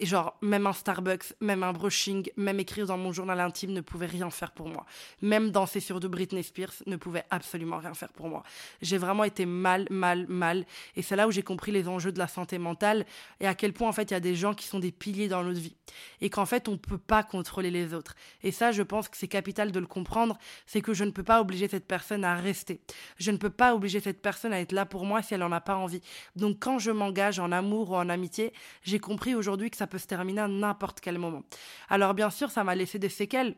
Et 0.00 0.06
genre, 0.06 0.36
même 0.42 0.66
un 0.66 0.72
Starbucks, 0.72 1.34
même 1.40 1.62
un 1.62 1.72
brushing, 1.72 2.28
même 2.36 2.58
écrire 2.58 2.86
dans 2.86 2.98
mon 2.98 3.12
journal 3.12 3.38
intime 3.40 3.72
ne 3.72 3.80
pouvait 3.80 4.06
rien 4.06 4.30
faire 4.30 4.52
pour 4.52 4.68
moi. 4.68 4.86
Même 5.22 5.50
danser 5.50 5.80
sur 5.80 6.00
de 6.00 6.08
Britney 6.08 6.42
Spears 6.42 6.72
ne 6.86 6.96
pouvait 6.96 7.24
absolument 7.30 7.78
rien 7.78 7.94
faire 7.94 8.12
pour 8.12 8.28
moi. 8.28 8.42
J'ai 8.82 8.98
vraiment 8.98 9.24
été 9.24 9.46
mal, 9.46 9.86
mal, 9.90 10.26
mal. 10.28 10.66
Et 10.96 11.02
c'est 11.02 11.16
là 11.16 11.28
où 11.28 11.30
j'ai 11.30 11.42
compris 11.42 11.70
les 11.70 11.88
enjeux 11.88 12.12
de 12.12 12.18
la 12.18 12.28
santé 12.28 12.58
mentale 12.58 13.06
et 13.40 13.46
à 13.46 13.54
quel 13.54 13.72
point, 13.72 13.88
en 13.88 13.92
fait, 13.92 14.10
il 14.10 14.14
y 14.14 14.16
a 14.16 14.20
des 14.20 14.34
gens 14.34 14.54
qui 14.54 14.66
sont 14.66 14.78
des 14.78 14.92
piliers 14.92 15.28
dans 15.28 15.44
notre 15.44 15.60
vie. 15.60 15.76
Et 16.20 16.30
qu'en 16.30 16.46
fait, 16.46 16.68
on 16.68 16.72
ne 16.72 16.76
peut 16.76 16.98
pas 16.98 17.22
contrôler 17.22 17.70
les 17.70 17.94
autres. 17.94 18.14
Et 18.42 18.50
ça, 18.50 18.72
je 18.72 18.82
pense 18.82 19.08
que 19.08 19.16
c'est 19.16 19.28
capital 19.28 19.70
de 19.70 19.78
le 19.78 19.86
comprendre. 19.86 20.38
C'est 20.66 20.80
que 20.80 20.94
je 20.94 21.04
ne 21.04 21.10
peux 21.10 21.22
pas 21.22 21.40
obliger 21.40 21.68
cette 21.68 21.86
personne 21.86 22.24
à 22.24 22.34
rester. 22.34 22.80
Je 23.18 23.30
ne 23.30 23.36
peux 23.36 23.50
pas 23.50 23.74
obliger 23.74 24.00
cette 24.00 24.22
personne 24.22 24.52
à 24.52 24.60
être 24.60 24.72
là 24.72 24.86
pour 24.86 25.04
moi 25.04 25.22
si 25.22 25.34
elle 25.34 25.40
n'en 25.40 25.52
a 25.52 25.60
pas 25.60 25.76
envie. 25.76 26.00
Donc, 26.36 26.58
quand 26.58 26.78
je 26.78 26.90
m'engage 26.90 27.38
en 27.38 27.52
amour 27.52 27.90
ou 27.90 27.96
en 27.96 28.08
amitié, 28.08 28.52
j'ai 28.82 28.98
compris 28.98 29.34
aujourd'hui 29.34 29.70
que 29.70 29.76
ça 29.84 29.86
peut 29.86 29.98
se 29.98 30.06
terminer 30.06 30.40
à 30.40 30.48
n'importe 30.48 31.02
quel 31.02 31.18
moment. 31.18 31.42
Alors 31.90 32.14
bien 32.14 32.30
sûr, 32.30 32.50
ça 32.50 32.64
m'a 32.64 32.74
laissé 32.74 32.98
des 32.98 33.10
séquelles 33.10 33.54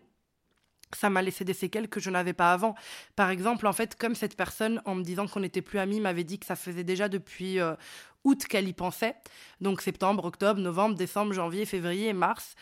ça 0.93 1.11
m'a 1.11 1.21
laissé 1.21 1.45
des 1.45 1.53
séquelles 1.53 1.89
que 1.89 1.99
je 2.01 2.11
n'avais 2.11 2.33
pas 2.33 2.53
avant. 2.53 2.75
Par 3.17 3.31
exemple, 3.31 3.67
en 3.67 3.73
fait, 3.73 3.97
comme 3.97 4.15
cette 4.15 4.37
personne, 4.37 4.81
en 4.85 4.95
me 4.95 5.03
disant 5.03 5.27
qu'on 5.27 5.41
n'était 5.41 5.63
plus 5.63 5.81
amis, 5.81 6.01
m'avait 6.01 6.25
dit 6.25 6.39
que 6.39 6.47
ça 6.47 6.55
faisait 6.55 6.85
déjà 6.85 7.09
depuis 7.09 7.59
euh, 7.59 7.75
août 8.25 8.45
qu'elle 8.47 8.69
y 8.69 8.73
pensait, 8.73 9.17
donc 9.61 9.83
septembre, 9.83 10.25
octobre, 10.25 10.61
novembre, 10.61 10.95
décembre, 10.95 11.33
janvier, 11.33 11.65
février, 11.67 12.13
mars, 12.13 12.55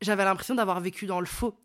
j'avais 0.00 0.24
l'impression 0.24 0.56
d'avoir 0.56 0.80
vécu 0.80 1.06
dans 1.06 1.20
le 1.20 1.26
faux. 1.26 1.56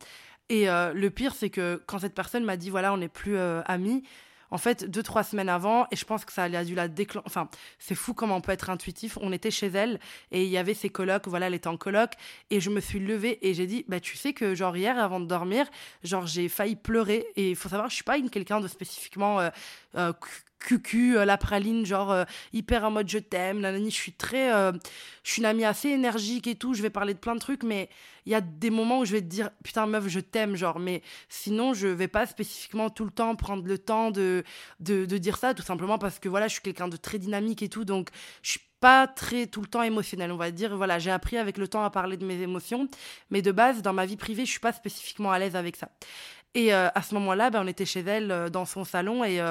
Et 0.50 0.70
euh, 0.70 0.94
le 0.94 1.10
pire, 1.10 1.34
c'est 1.34 1.50
que 1.50 1.82
quand 1.88 2.00
cette 2.00 2.16
personne 2.16 2.46
m'a 2.46 2.58
dit, 2.58 2.70
voilà, 2.70 2.94
on 2.94 2.98
n'est 2.98 3.10
plus 3.10 3.36
euh, 3.36 3.62
amis, 3.66 4.04
en 4.52 4.58
fait, 4.58 4.90
deux, 4.90 5.04
trois 5.04 5.24
semaines 5.24 5.50
avant, 5.50 5.88
et 5.92 5.96
je 5.96 6.06
pense 6.06 6.26
que 6.26 6.34
ça 6.34 6.44
a 6.44 6.64
dû 6.64 6.76
la 6.76 6.88
déclencher. 6.88 7.26
Enfin, 7.26 7.50
c'est 7.80 7.96
fou 7.96 8.14
comment 8.14 8.38
on 8.38 8.42
peut 8.42 8.52
être 8.52 8.70
intuitif. 8.70 9.18
On 9.22 9.32
était 9.32 9.52
chez 9.52 9.68
elle 9.68 10.00
et 10.32 10.44
il 10.44 10.50
y 10.50 10.58
avait 10.58 10.74
ses 10.74 10.90
colocs, 10.90 11.28
voilà, 11.28 11.48
elle 11.48 11.54
était 11.54 11.68
en 11.68 11.78
coloc, 11.78 12.12
et 12.50 12.60
je 12.60 12.70
me 12.70 12.80
suis 12.80 13.00
levée 13.00 13.40
et 13.42 13.54
j'ai 13.54 13.68
dit, 13.68 13.86
bah, 13.88 14.00
tu 14.00 14.18
sais 14.18 14.34
que, 14.34 14.56
genre, 14.56 14.76
hier, 14.76 14.98
avant 14.98 15.20
de 15.20 15.26
dormir, 15.26 15.66
genre, 16.04 16.26
j'ai 16.26 16.50
failli 16.50 16.76
pleurer, 16.76 17.26
et 17.36 17.52
il 17.52 17.56
faut 17.56 17.70
savoir, 17.70 17.90
je 17.90 17.96
suis 17.96 18.04
pas 18.04 18.18
une 18.18 18.30
quelqu'un 18.30 18.60
de 18.60 18.68
spécifiquement 18.68 19.40
euh, 19.40 19.50
euh, 19.96 20.14
cucu, 20.60 21.18
euh, 21.18 21.26
la 21.26 21.38
praline, 21.38 21.86
genre 21.86 22.12
euh, 22.12 22.24
hyper 22.54 22.84
en 22.84 22.92
mode 22.92 23.10
je 23.10 23.20
t'aime, 23.20 23.62
je 23.64 23.90
suis 23.90 24.14
très, 24.14 24.54
euh, 24.54 24.72
je 25.24 25.32
suis 25.32 25.42
une 25.42 25.46
amie 25.46 25.66
assez 25.66 25.90
énergique 25.90 26.48
et 26.48 26.56
tout, 26.56 26.74
je 26.74 26.82
vais 26.82 26.90
parler 26.90 27.14
de 27.14 27.20
plein 27.20 27.36
de 27.36 27.40
trucs, 27.40 27.64
mais 27.64 27.90
il 28.26 28.32
y 28.32 28.36
a 28.36 28.42
des 28.42 28.70
moments 28.70 29.00
où 29.00 29.06
je 29.06 29.14
vais 29.14 29.22
te 29.22 29.28
dire 29.28 29.52
putain 29.64 29.86
meuf 29.86 30.08
je 30.08 30.20
t'aime, 30.20 30.56
genre, 30.56 30.80
mais 30.80 31.02
sinon 31.30 31.74
je 31.74 31.88
vais 31.88 32.08
pas 32.08 32.26
spécifiquement 32.26 32.90
tout 32.90 33.06
le 33.06 33.12
temps 33.12 33.36
prendre 33.36 33.66
le 33.66 33.78
temps 33.78 34.12
de, 34.12 34.44
de, 34.80 35.06
de 35.06 35.18
dire 35.18 35.38
ça, 35.38 35.54
tout 35.54 35.64
simplement 35.64 35.98
parce 35.98 36.20
que 36.20 36.30
voilà, 36.30 36.48
je 36.48 36.54
suis 36.54 36.62
quelqu'un 36.62 36.88
de 36.88 36.98
très 36.98 37.20
dynamique 37.20 37.62
et 37.62 37.70
tout, 37.70 37.86
donc 37.86 38.10
je 38.42 38.52
suis 38.52 38.62
pas 38.80 39.08
très 39.08 39.48
tout 39.48 39.62
le 39.62 39.68
temps 39.68 39.82
émotionnel, 39.82 40.32
on 40.32 40.38
va 40.38 40.52
dire. 40.52 40.76
Voilà, 40.78 41.00
j'ai 41.00 41.10
appris 41.10 41.38
avec 41.38 41.58
le 41.58 41.68
temps 41.68 41.84
à 41.84 41.90
parler 41.90 42.16
de 42.16 42.26
mes 42.26 42.42
émotions, 42.42 42.88
mais 43.32 43.42
de 43.42 43.52
base, 43.52 43.82
dans 43.82 43.94
ma 43.94 44.06
vie 44.06 44.18
privée, 44.18 44.46
je 44.46 44.52
suis 44.52 44.60
pas 44.60 44.72
spécifiquement 44.72 45.32
à 45.32 45.40
l'aise 45.40 45.56
avec 45.56 45.76
ça. 45.76 45.90
Et 46.54 46.72
à 46.74 47.02
ce 47.02 47.14
moment-là, 47.16 47.50
ben, 47.50 47.64
on 47.64 47.68
était 47.68 47.86
chez 47.86 48.02
elle 48.02 48.50
dans 48.52 48.66
son 48.66 48.84
salon 48.84 49.24
et 49.24 49.42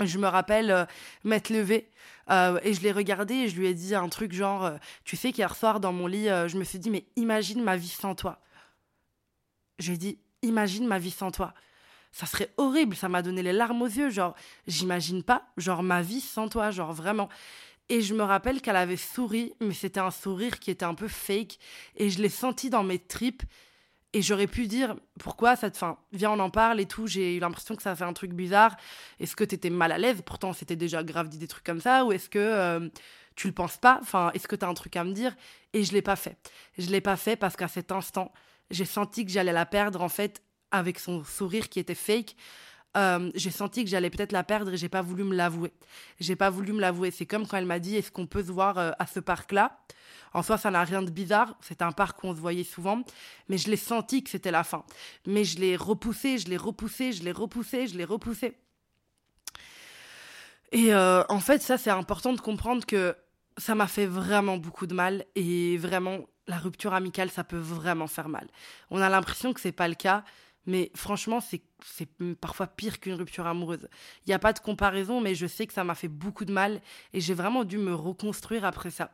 je 0.00 0.18
me 0.18 0.26
rappelle 0.26 0.70
euh, 0.70 0.84
m'être 1.22 1.50
levée 1.50 1.90
euh, 2.30 2.58
et 2.62 2.74
je 2.74 2.80
l'ai 2.80 2.92
regardé 2.92 3.34
et 3.34 3.48
je 3.48 3.56
lui 3.56 3.66
ai 3.66 3.74
dit 3.74 3.94
un 3.94 4.08
truc 4.08 4.32
genre 4.32 4.64
euh, 4.64 4.76
tu 5.04 5.16
sais 5.16 5.32
qu'hier 5.32 5.54
soir 5.54 5.80
dans 5.80 5.92
mon 5.92 6.06
lit 6.06 6.26
je 6.26 6.56
me 6.56 6.64
suis 6.64 6.78
dit 6.78 6.90
mais 6.90 7.04
imagine 7.16 7.62
ma 7.62 7.76
vie 7.76 7.88
sans 7.88 8.14
toi 8.14 8.40
je 9.78 9.88
lui 9.88 9.94
ai 9.94 9.98
dit 9.98 10.18
imagine 10.42 10.86
ma 10.86 10.98
vie 10.98 11.10
sans 11.10 11.30
toi 11.30 11.54
ça 12.12 12.26
serait 12.26 12.50
horrible 12.56 12.96
ça 12.96 13.08
m'a 13.08 13.22
donné 13.22 13.42
les 13.42 13.52
larmes 13.52 13.82
aux 13.82 13.86
yeux 13.86 14.10
genre 14.10 14.34
j'imagine 14.66 15.22
pas 15.22 15.46
genre 15.56 15.82
ma 15.82 16.02
vie 16.02 16.20
sans 16.20 16.48
toi 16.48 16.70
genre 16.70 16.92
vraiment 16.92 17.28
Et 17.90 18.00
je 18.00 18.14
me 18.14 18.22
rappelle 18.22 18.62
qu'elle 18.62 18.76
avait 18.76 18.96
souri, 18.96 19.52
mais 19.60 19.74
c'était 19.74 20.00
un 20.00 20.10
sourire 20.10 20.58
qui 20.58 20.70
était 20.70 20.86
un 20.86 20.94
peu 20.94 21.06
fake. 21.06 21.58
Et 21.96 22.08
je 22.08 22.22
l'ai 22.22 22.30
senti 22.30 22.70
dans 22.70 22.82
mes 22.82 22.98
tripes. 22.98 23.42
Et 24.14 24.22
j'aurais 24.22 24.46
pu 24.46 24.68
dire 24.68 24.94
pourquoi 25.18 25.56
ça 25.56 25.70
te. 25.70 25.76
Enfin, 25.76 25.98
viens, 26.12 26.30
on 26.30 26.38
en 26.38 26.48
parle 26.48 26.80
et 26.80 26.86
tout. 26.86 27.08
J'ai 27.08 27.36
eu 27.36 27.40
l'impression 27.40 27.74
que 27.74 27.82
ça 27.82 27.96
fait 27.96 28.04
un 28.04 28.12
truc 28.12 28.32
bizarre. 28.32 28.76
Est-ce 29.18 29.34
que 29.34 29.42
t'étais 29.42 29.70
mal 29.70 29.90
à 29.90 29.98
l'aise? 29.98 30.22
Pourtant, 30.24 30.52
c'était 30.52 30.76
déjà 30.76 31.02
grave 31.02 31.28
dit 31.28 31.38
des 31.38 31.48
trucs 31.48 31.64
comme 31.64 31.80
ça. 31.80 32.04
Ou 32.04 32.12
est-ce 32.12 32.30
que 32.30 32.38
euh, 32.38 32.88
tu 33.34 33.48
le 33.48 33.52
penses 33.52 33.76
pas? 33.76 33.98
Enfin, 34.00 34.30
est-ce 34.32 34.46
que 34.46 34.54
t'as 34.54 34.68
un 34.68 34.74
truc 34.74 34.94
à 34.96 35.02
me 35.02 35.12
dire? 35.12 35.34
Et 35.72 35.82
je 35.82 35.92
l'ai 35.92 36.00
pas 36.00 36.14
fait. 36.14 36.38
Je 36.78 36.90
l'ai 36.90 37.00
pas 37.00 37.16
fait 37.16 37.34
parce 37.34 37.56
qu'à 37.56 37.66
cet 37.66 37.90
instant, 37.90 38.32
j'ai 38.70 38.84
senti 38.84 39.26
que 39.26 39.32
j'allais 39.32 39.52
la 39.52 39.66
perdre 39.66 40.00
en 40.00 40.08
fait 40.08 40.42
avec 40.70 41.00
son 41.00 41.24
sourire 41.24 41.68
qui 41.68 41.80
était 41.80 41.96
fake. 41.96 42.36
Euh, 42.96 43.30
j'ai 43.34 43.50
senti 43.50 43.84
que 43.84 43.90
j'allais 43.90 44.10
peut-être 44.10 44.32
la 44.32 44.44
perdre 44.44 44.72
et 44.72 44.76
j'ai 44.76 44.88
pas 44.88 45.02
voulu 45.02 45.24
me 45.24 45.34
l'avouer. 45.34 45.72
J'ai 46.20 46.36
pas 46.36 46.50
voulu 46.50 46.72
me 46.72 46.80
l'avouer. 46.80 47.10
C'est 47.10 47.26
comme 47.26 47.46
quand 47.46 47.56
elle 47.56 47.66
m'a 47.66 47.78
dit 47.78 47.96
est-ce 47.96 48.10
qu'on 48.10 48.26
peut 48.26 48.44
se 48.44 48.52
voir 48.52 48.78
euh, 48.78 48.92
à 48.98 49.06
ce 49.06 49.20
parc-là? 49.20 49.78
En 50.32 50.42
soi, 50.42 50.58
ça 50.58 50.70
n'a 50.70 50.82
rien 50.84 51.02
de 51.02 51.10
bizarre. 51.10 51.56
C'est 51.60 51.82
un 51.82 51.92
parc 51.92 52.22
où 52.22 52.28
on 52.28 52.34
se 52.34 52.40
voyait 52.40 52.64
souvent, 52.64 53.02
mais 53.48 53.58
je 53.58 53.68
l'ai 53.68 53.76
senti 53.76 54.22
que 54.22 54.30
c'était 54.30 54.50
la 54.50 54.64
fin. 54.64 54.84
Mais 55.26 55.44
je 55.44 55.58
l'ai 55.58 55.76
repoussé, 55.76 56.38
je 56.38 56.48
l'ai 56.48 56.56
repoussé, 56.56 57.12
je 57.12 57.22
l'ai 57.22 57.32
repoussé, 57.32 57.86
je 57.86 57.96
l'ai 57.96 58.04
repoussé. 58.04 58.56
Et 60.72 60.92
euh, 60.92 61.22
en 61.28 61.38
fait, 61.40 61.62
ça, 61.62 61.78
c'est 61.78 61.90
important 61.90 62.32
de 62.32 62.40
comprendre 62.40 62.84
que 62.84 63.16
ça 63.56 63.76
m'a 63.76 63.86
fait 63.86 64.06
vraiment 64.06 64.56
beaucoup 64.56 64.86
de 64.86 64.94
mal 64.94 65.24
et 65.36 65.76
vraiment 65.78 66.26
la 66.46 66.58
rupture 66.58 66.94
amicale, 66.94 67.30
ça 67.30 67.44
peut 67.44 67.56
vraiment 67.58 68.06
faire 68.06 68.28
mal. 68.28 68.48
On 68.90 69.00
a 69.00 69.08
l'impression 69.08 69.52
que 69.52 69.60
c'est 69.60 69.72
pas 69.72 69.88
le 69.88 69.94
cas, 69.94 70.24
mais 70.66 70.90
franchement, 70.94 71.40
c'est 71.40 71.62
parfois 72.40 72.66
pire 72.66 73.00
qu'une 73.00 73.14
rupture 73.14 73.46
amoureuse. 73.46 73.88
Il 74.26 74.30
n'y 74.30 74.34
a 74.34 74.38
pas 74.38 74.52
de 74.52 74.58
comparaison, 74.58 75.20
mais 75.20 75.34
je 75.34 75.46
sais 75.46 75.66
que 75.66 75.72
ça 75.72 75.84
m'a 75.84 75.94
fait 75.94 76.08
beaucoup 76.08 76.44
de 76.44 76.52
mal 76.52 76.80
et 77.12 77.20
j'ai 77.20 77.34
vraiment 77.34 77.64
dû 77.64 77.78
me 77.78 77.94
reconstruire 77.94 78.64
après 78.64 78.90
ça. 78.90 79.10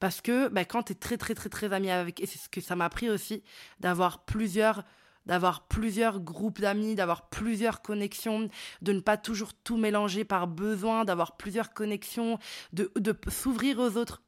Parce 0.00 0.20
que 0.20 0.48
bah, 0.48 0.64
quand 0.64 0.84
tu 0.84 0.92
es 0.92 0.94
très, 0.94 1.16
très, 1.16 1.34
très, 1.34 1.48
très 1.48 1.72
ami 1.72 1.90
avec, 1.90 2.20
et 2.20 2.26
c'est 2.26 2.38
ce 2.38 2.48
que 2.48 2.60
ça 2.60 2.76
m'a 2.76 2.88
pris 2.88 3.10
aussi, 3.10 3.42
d'avoir 3.80 4.24
plusieurs 4.24 4.84
d'avoir 5.26 5.66
plusieurs 5.66 6.20
groupes 6.20 6.60
d'amis, 6.60 6.94
d'avoir 6.94 7.28
plusieurs 7.28 7.82
connexions, 7.82 8.48
de 8.82 8.92
ne 8.92 9.00
pas 9.00 9.16
toujours 9.16 9.54
tout 9.54 9.76
mélanger 9.76 10.24
par 10.24 10.46
besoin, 10.46 11.04
d'avoir 11.04 11.36
plusieurs 11.36 11.72
connexions, 11.72 12.38
de, 12.72 12.90
s'ouvrir 13.28 13.78
aux 13.78 13.96
autres. 13.96 14.22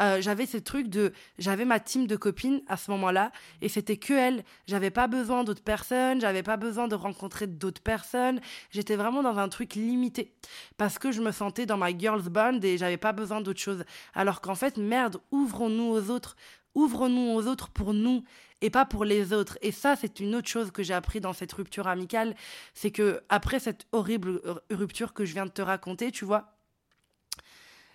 Euh, 0.00 0.20
j'avais 0.20 0.46
ce 0.46 0.56
truc 0.56 0.88
de 0.88 1.12
j'avais 1.38 1.64
ma 1.64 1.80
team 1.80 2.06
de 2.06 2.14
copines 2.14 2.62
à 2.68 2.76
ce 2.76 2.92
moment-là 2.92 3.32
et 3.60 3.68
c'était 3.68 3.96
que 3.96 4.12
elle 4.12 4.44
j'avais 4.68 4.92
pas 4.92 5.08
besoin 5.08 5.42
d'autres 5.42 5.64
personnes 5.64 6.20
j'avais 6.20 6.44
pas 6.44 6.56
besoin 6.56 6.86
de 6.86 6.94
rencontrer 6.94 7.48
d'autres 7.48 7.82
personnes. 7.82 8.40
J'étais 8.70 8.94
vraiment 8.96 9.22
dans 9.22 9.38
un 9.38 9.48
truc 9.48 9.74
limité 9.74 10.32
parce 10.76 10.98
que 10.98 11.10
je 11.10 11.20
me 11.20 11.32
sentais 11.32 11.66
dans 11.66 11.76
ma 11.76 11.96
girls 11.96 12.28
band 12.28 12.60
et 12.62 12.78
j'avais 12.78 12.96
pas 12.96 13.12
besoin 13.12 13.40
d'autre 13.40 13.60
chose. 13.60 13.84
Alors 14.14 14.40
qu'en 14.40 14.54
fait 14.54 14.76
merde 14.76 15.18
ouvrons-nous 15.32 15.90
aux 15.90 16.10
autres. 16.10 16.36
Ouvrons-nous 16.74 17.32
aux 17.34 17.46
autres 17.46 17.70
pour 17.70 17.92
nous 17.92 18.22
et 18.60 18.70
pas 18.70 18.84
pour 18.84 19.04
les 19.04 19.32
autres. 19.32 19.58
Et 19.62 19.72
ça, 19.72 19.96
c'est 19.96 20.20
une 20.20 20.34
autre 20.34 20.48
chose 20.48 20.70
que 20.70 20.82
j'ai 20.82 20.94
appris 20.94 21.20
dans 21.20 21.32
cette 21.32 21.52
rupture 21.52 21.86
amicale, 21.86 22.34
c'est 22.74 22.90
que 22.90 23.22
après 23.28 23.60
cette 23.60 23.86
horrible 23.92 24.40
rupture 24.70 25.12
que 25.12 25.24
je 25.24 25.34
viens 25.34 25.46
de 25.46 25.50
te 25.50 25.62
raconter, 25.62 26.10
tu 26.10 26.24
vois, 26.24 26.54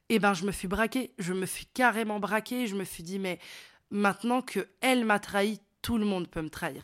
eh 0.10 0.20
ben 0.20 0.34
je 0.34 0.46
me 0.46 0.52
suis 0.52 0.68
braquée, 0.68 1.14
je 1.18 1.34
me 1.34 1.46
suis 1.46 1.66
carrément 1.66 2.20
braquée, 2.20 2.68
je 2.68 2.76
me 2.76 2.84
suis 2.84 3.04
dit 3.04 3.20
mais 3.20 3.40
maintenant 3.90 4.42
que 4.42 4.68
elle 4.82 5.06
m'a 5.06 5.20
trahi, 5.20 5.60
tout 5.82 5.98
le 5.98 6.06
monde 6.06 6.28
peut 6.28 6.42
me 6.42 6.50
trahir. 6.50 6.84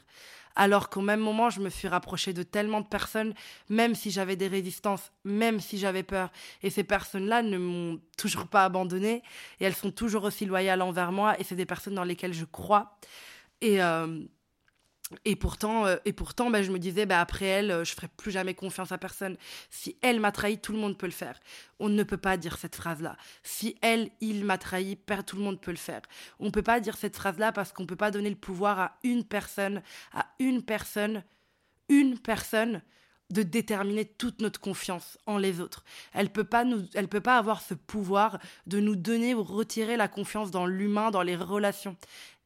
Alors 0.56 0.90
qu'au 0.90 1.02
même 1.02 1.22
moment, 1.22 1.50
je 1.50 1.62
me 1.62 1.70
suis 1.70 1.88
rapprochée 1.88 2.34
de 2.34 2.44
tellement 2.44 2.82
de 2.82 2.88
personnes, 2.88 3.34
même 3.70 3.96
si 3.96 4.12
j'avais 4.12 4.36
des 4.36 4.48
résistances, 4.48 5.12
même 5.24 5.62
si 5.62 5.78
j'avais 5.78 6.04
peur. 6.04 6.32
Et 6.64 6.70
ces 6.70 6.84
personnes-là 6.84 7.44
ne 7.44 7.58
m'ont 7.58 8.02
toujours 8.18 8.48
pas 8.48 8.66
abandonnée 8.66 9.24
et 9.60 9.66
elles 9.66 9.76
sont 9.76 9.92
toujours 9.92 10.26
aussi 10.26 10.46
loyales 10.46 10.82
envers 10.82 11.14
moi 11.14 11.40
et 11.40 11.46
c'est 11.46 11.56
des 11.56 11.66
personnes 11.66 11.96
dans 11.96 12.04
lesquelles 12.04 12.34
je 12.34 12.46
crois. 12.46 12.98
Et, 13.62 13.82
euh, 13.82 14.24
et 15.26 15.36
pourtant, 15.36 15.88
euh, 15.88 15.98
et 16.06 16.14
pourtant 16.14 16.50
bah, 16.50 16.62
je 16.62 16.72
me 16.72 16.78
disais, 16.78 17.06
bah, 17.06 17.20
après 17.20 17.46
elle, 17.46 17.72
euh, 17.72 17.84
je 17.84 17.94
ferai 17.94 18.08
plus 18.08 18.32
jamais 18.32 18.54
confiance 18.54 18.92
à 18.92 18.98
personne. 18.98 19.38
Si 19.70 19.98
elle 20.02 20.20
m'a 20.20 20.32
trahi, 20.32 20.60
tout 20.60 20.72
le 20.72 20.78
monde 20.78 20.98
peut 20.98 21.08
le 21.08 21.12
faire. 21.12 21.40
On 21.80 21.90
ne 21.90 22.04
peut 22.04 22.18
pas 22.18 22.38
dire 22.38 22.58
cette 22.58 22.76
phrase-là. 22.76 23.18
Si 23.44 23.76
elle, 23.82 24.12
il 24.22 24.46
m'a 24.46 24.58
trahi, 24.58 24.98
tout 25.26 25.36
le 25.36 25.42
monde 25.42 25.60
peut 25.60 25.72
le 25.72 25.78
faire. 25.78 26.02
On 26.40 26.46
ne 26.46 26.52
peut 26.52 26.62
pas 26.62 26.80
dire 26.80 26.96
cette 26.96 27.16
phrase-là 27.16 27.52
parce 27.52 27.74
qu'on 27.74 27.84
ne 27.84 27.88
peut 27.88 27.96
pas 27.96 28.12
donner 28.12 28.30
le 28.30 28.36
pouvoir 28.36 28.80
à 28.80 28.98
une 29.04 29.24
personne, 29.24 29.82
à 30.14 30.28
une 30.38 30.62
personne, 30.62 31.24
une 31.90 32.20
personne 32.20 32.82
de 33.32 33.44
déterminer 33.44 34.06
toute 34.06 34.42
notre 34.42 34.60
confiance 34.60 35.18
en 35.28 35.38
les 35.38 35.60
autres. 35.60 35.84
Elle 36.14 36.32
peut 36.32 36.44
pas 36.44 36.64
nous, 36.64 36.84
elle 36.96 37.08
peut 37.08 37.22
pas 37.22 37.38
avoir 37.38 37.62
ce 37.62 37.76
pouvoir 37.76 38.40
de 38.66 38.80
nous 38.80 38.96
donner 38.96 39.36
ou 39.36 39.44
retirer 39.44 39.98
la 39.98 40.08
confiance 40.08 40.50
dans 40.50 40.66
l'humain, 40.66 41.12
dans 41.12 41.22
les 41.22 41.36
relations 41.36 41.96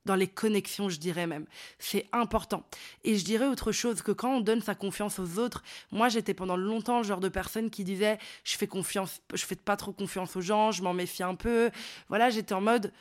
dans 0.06 0.16
les 0.16 0.28
connexions, 0.28 0.90
je 0.90 1.00
dirais 1.00 1.28
même. 1.28 1.46
C'est 1.80 2.08
important. 2.12 2.64
Et 3.04 3.18
je 3.18 3.24
dirais 3.24 3.48
autre 3.48 3.72
chose 3.72 4.02
que 4.02 4.12
quand 4.12 4.38
on 4.38 4.42
donne 4.42 4.62
sa 4.62 4.76
confiance 4.76 5.20
aux 5.20 5.40
autres, 5.40 5.64
moi 5.92 6.10
j'étais 6.10 6.34
pendant 6.34 6.58
longtemps 6.58 7.00
le 7.00 7.04
genre 7.04 7.20
de 7.20 7.30
personne 7.30 7.70
qui 7.70 7.84
disait 7.84 8.18
je 8.44 8.58
fais 8.58 8.68
confiance, 8.68 9.22
je 9.34 9.46
fais 9.46 9.56
pas 9.56 9.78
trop 9.78 9.94
confiance 9.94 10.36
aux 10.36 10.42
gens, 10.42 10.72
je 10.72 10.84
m'en 10.84 10.94
méfie 10.94 11.24
un 11.24 11.36
peu. 11.36 11.72
Voilà, 12.10 12.30
j'étais 12.30 12.54
en 12.54 12.62
mode 12.62 12.92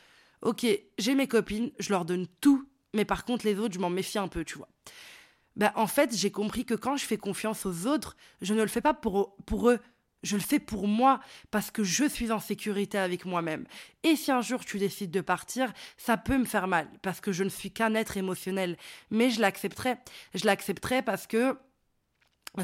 ok, 0.42 0.66
j'ai 0.98 1.14
mes 1.14 1.28
copines, 1.28 1.70
je 1.78 1.90
leur 1.90 2.04
donne 2.04 2.26
tout, 2.40 2.66
mais 2.92 3.04
par 3.04 3.24
contre 3.24 3.46
les 3.46 3.58
autres, 3.58 3.74
je 3.74 3.80
m'en 3.80 3.90
méfie 3.90 4.18
un 4.18 4.28
peu, 4.28 4.44
tu 4.44 4.58
vois. 4.58 4.68
Ben, 5.56 5.70
en 5.74 5.86
fait, 5.86 6.16
j'ai 6.16 6.30
compris 6.30 6.64
que 6.64 6.74
quand 6.74 6.96
je 6.96 7.04
fais 7.04 7.18
confiance 7.18 7.66
aux 7.66 7.86
autres, 7.86 8.16
je 8.40 8.54
ne 8.54 8.62
le 8.62 8.68
fais 8.68 8.80
pas 8.80 8.94
pour, 8.94 9.36
pour 9.44 9.68
eux, 9.68 9.80
je 10.22 10.37
le 10.37 10.42
fais 10.42 10.58
pour 10.58 10.87
moi 10.87 11.20
parce 11.50 11.70
que 11.70 11.85
je 11.85 12.04
suis 12.04 12.30
en 12.32 12.40
sécurité 12.40 12.98
avec 12.98 13.24
moi-même. 13.24 13.66
Et 14.02 14.16
si 14.16 14.30
un 14.30 14.42
jour 14.42 14.64
tu 14.64 14.78
décides 14.78 15.11
de 15.11 15.20
partir, 15.20 15.72
ça 15.96 16.16
peut 16.16 16.38
me 16.38 16.44
faire 16.44 16.68
mal 16.68 16.88
parce 17.02 17.20
que 17.20 17.32
je 17.32 17.44
ne 17.44 17.48
suis 17.48 17.70
qu'un 17.70 17.94
être 17.94 18.16
émotionnel. 18.16 18.76
Mais 19.11 19.30
je 19.30 19.40
l'accepterai. 19.40 19.96
Je 20.35 20.46
l'accepterai 20.46 21.02
parce 21.02 21.26
que 21.26 21.56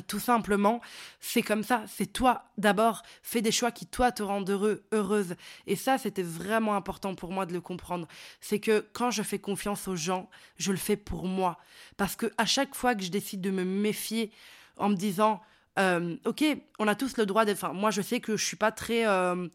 tout 0.06 0.20
simplement, 0.20 0.82
c'est 1.18 1.40
comme 1.42 1.62
ça, 1.62 1.84
c'est 1.88 2.12
toi 2.12 2.44
d'abord, 2.58 3.02
fais 3.22 3.40
des 3.40 3.52
choix 3.52 3.72
qui 3.72 3.86
toi 3.86 4.12
te 4.12 4.22
rendent 4.22 4.50
heureux, 4.50 4.84
heureuse. 4.92 5.34
Et 5.66 5.76
ça, 5.76 5.96
c'était 5.96 6.22
vraiment 6.22 6.76
important 6.76 7.14
pour 7.14 7.32
moi 7.32 7.46
de 7.46 7.54
le 7.54 7.62
comprendre. 7.62 8.06
C'est 8.40 8.60
que 8.60 8.86
quand 8.92 9.10
je 9.10 9.22
fais 9.22 9.38
confiance 9.38 9.88
aux 9.88 9.96
gens, 9.96 10.28
je 10.58 10.72
le 10.72 10.78
fais 10.78 10.96
pour 10.96 11.26
moi. 11.26 11.58
Parce 11.96 12.16
que 12.16 12.30
à 12.36 12.44
chaque 12.44 12.74
fois 12.74 12.94
que 12.94 13.02
je 13.02 13.10
décide 13.10 13.40
de 13.40 13.50
me 13.50 13.64
méfier 13.64 14.30
en 14.76 14.90
me 14.90 14.94
disant, 14.94 15.40
euh, 15.78 16.16
ok, 16.24 16.44
on 16.78 16.88
a 16.88 16.94
tous 16.94 17.16
le 17.16 17.26
droit 17.26 17.44
d'être. 17.44 17.72
Moi, 17.72 17.90
je 17.90 18.02
sais 18.02 18.20
que 18.20 18.36
je 18.36 18.44
suis 18.44 18.56
pas 18.56 18.72
très. 18.72 19.06
Euh, 19.06 19.48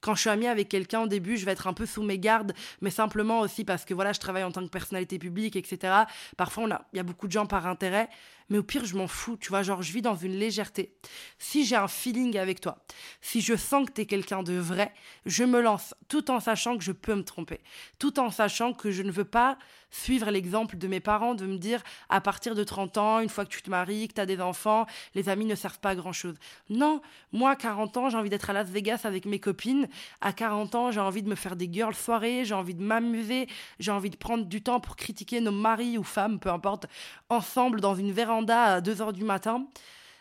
quand 0.00 0.14
je 0.14 0.20
suis 0.20 0.30
amie 0.30 0.46
avec 0.46 0.68
quelqu'un 0.68 1.00
au 1.00 1.06
début, 1.08 1.36
je 1.36 1.44
vais 1.44 1.52
être 1.52 1.66
un 1.66 1.72
peu 1.72 1.86
sous 1.86 2.02
mes 2.02 2.18
gardes, 2.18 2.52
mais 2.80 2.90
simplement 2.90 3.40
aussi 3.40 3.64
parce 3.64 3.84
que 3.84 3.94
voilà, 3.94 4.12
je 4.12 4.20
travaille 4.20 4.44
en 4.44 4.52
tant 4.52 4.62
que 4.62 4.70
personnalité 4.70 5.18
publique, 5.18 5.56
etc. 5.56 6.04
Parfois, 6.36 6.86
il 6.92 6.96
y 6.96 7.00
a 7.00 7.02
beaucoup 7.02 7.26
de 7.26 7.32
gens 7.32 7.46
par 7.46 7.66
intérêt, 7.66 8.08
mais 8.48 8.58
au 8.58 8.62
pire, 8.62 8.84
je 8.84 8.96
m'en 8.96 9.08
fous, 9.08 9.36
tu 9.36 9.48
vois, 9.48 9.62
genre, 9.62 9.82
je 9.82 9.92
vis 9.92 10.02
dans 10.02 10.14
une 10.14 10.36
légèreté. 10.36 10.94
Si 11.38 11.64
j'ai 11.64 11.76
un 11.76 11.88
feeling 11.88 12.36
avec 12.38 12.60
toi, 12.60 12.84
si 13.20 13.40
je 13.40 13.56
sens 13.56 13.86
que 13.86 13.92
tu 13.92 14.00
es 14.02 14.06
quelqu'un 14.06 14.42
de 14.42 14.54
vrai, 14.54 14.92
je 15.24 15.44
me 15.44 15.60
lance, 15.60 15.94
tout 16.08 16.30
en 16.30 16.40
sachant 16.40 16.78
que 16.78 16.84
je 16.84 16.92
peux 16.92 17.14
me 17.14 17.24
tromper, 17.24 17.60
tout 17.98 18.20
en 18.20 18.30
sachant 18.30 18.72
que 18.72 18.90
je 18.90 19.02
ne 19.02 19.10
veux 19.10 19.24
pas 19.24 19.58
suivre 19.90 20.30
l'exemple 20.30 20.76
de 20.76 20.88
mes 20.88 21.00
parents, 21.00 21.34
de 21.34 21.46
me 21.46 21.56
dire, 21.56 21.82
à 22.08 22.20
partir 22.20 22.54
de 22.54 22.64
30 22.64 22.98
ans, 22.98 23.20
une 23.20 23.28
fois 23.28 23.44
que 23.44 23.50
tu 23.50 23.62
te 23.62 23.70
maries, 23.70 24.08
que 24.08 24.14
tu 24.14 24.20
as 24.20 24.26
des 24.26 24.40
enfants, 24.40 24.86
les 25.14 25.28
amis 25.28 25.46
ne 25.46 25.54
servent 25.54 25.78
pas 25.78 25.90
à 25.90 25.94
grand-chose. 25.94 26.34
Non, 26.68 27.00
moi, 27.32 27.56
40 27.56 27.96
ans, 27.96 28.10
j'ai 28.10 28.16
envie 28.16 28.28
d'être 28.28 28.50
à 28.50 28.52
Las 28.52 28.68
Vegas 28.68 29.00
avec 29.04 29.24
mes 29.24 29.38
copines. 29.38 29.88
À 30.20 30.32
40 30.32 30.74
ans, 30.74 30.90
j'ai 30.90 31.00
envie 31.00 31.22
de 31.22 31.28
me 31.28 31.34
faire 31.34 31.56
des 31.56 31.72
girls 31.72 31.94
soirées, 31.94 32.44
j'ai 32.44 32.54
envie 32.54 32.74
de 32.74 32.82
m'amuser, 32.82 33.48
j'ai 33.78 33.90
envie 33.90 34.10
de 34.10 34.16
prendre 34.16 34.44
du 34.44 34.62
temps 34.62 34.80
pour 34.80 34.96
critiquer 34.96 35.40
nos 35.40 35.52
maris 35.52 35.98
ou 35.98 36.04
femmes, 36.04 36.38
peu 36.38 36.50
importe, 36.50 36.86
ensemble 37.28 37.80
dans 37.80 37.94
une 37.94 38.12
véranda 38.12 38.35
à 38.48 38.80
2 38.80 39.02
heures 39.02 39.12
du 39.12 39.24
matin. 39.24 39.66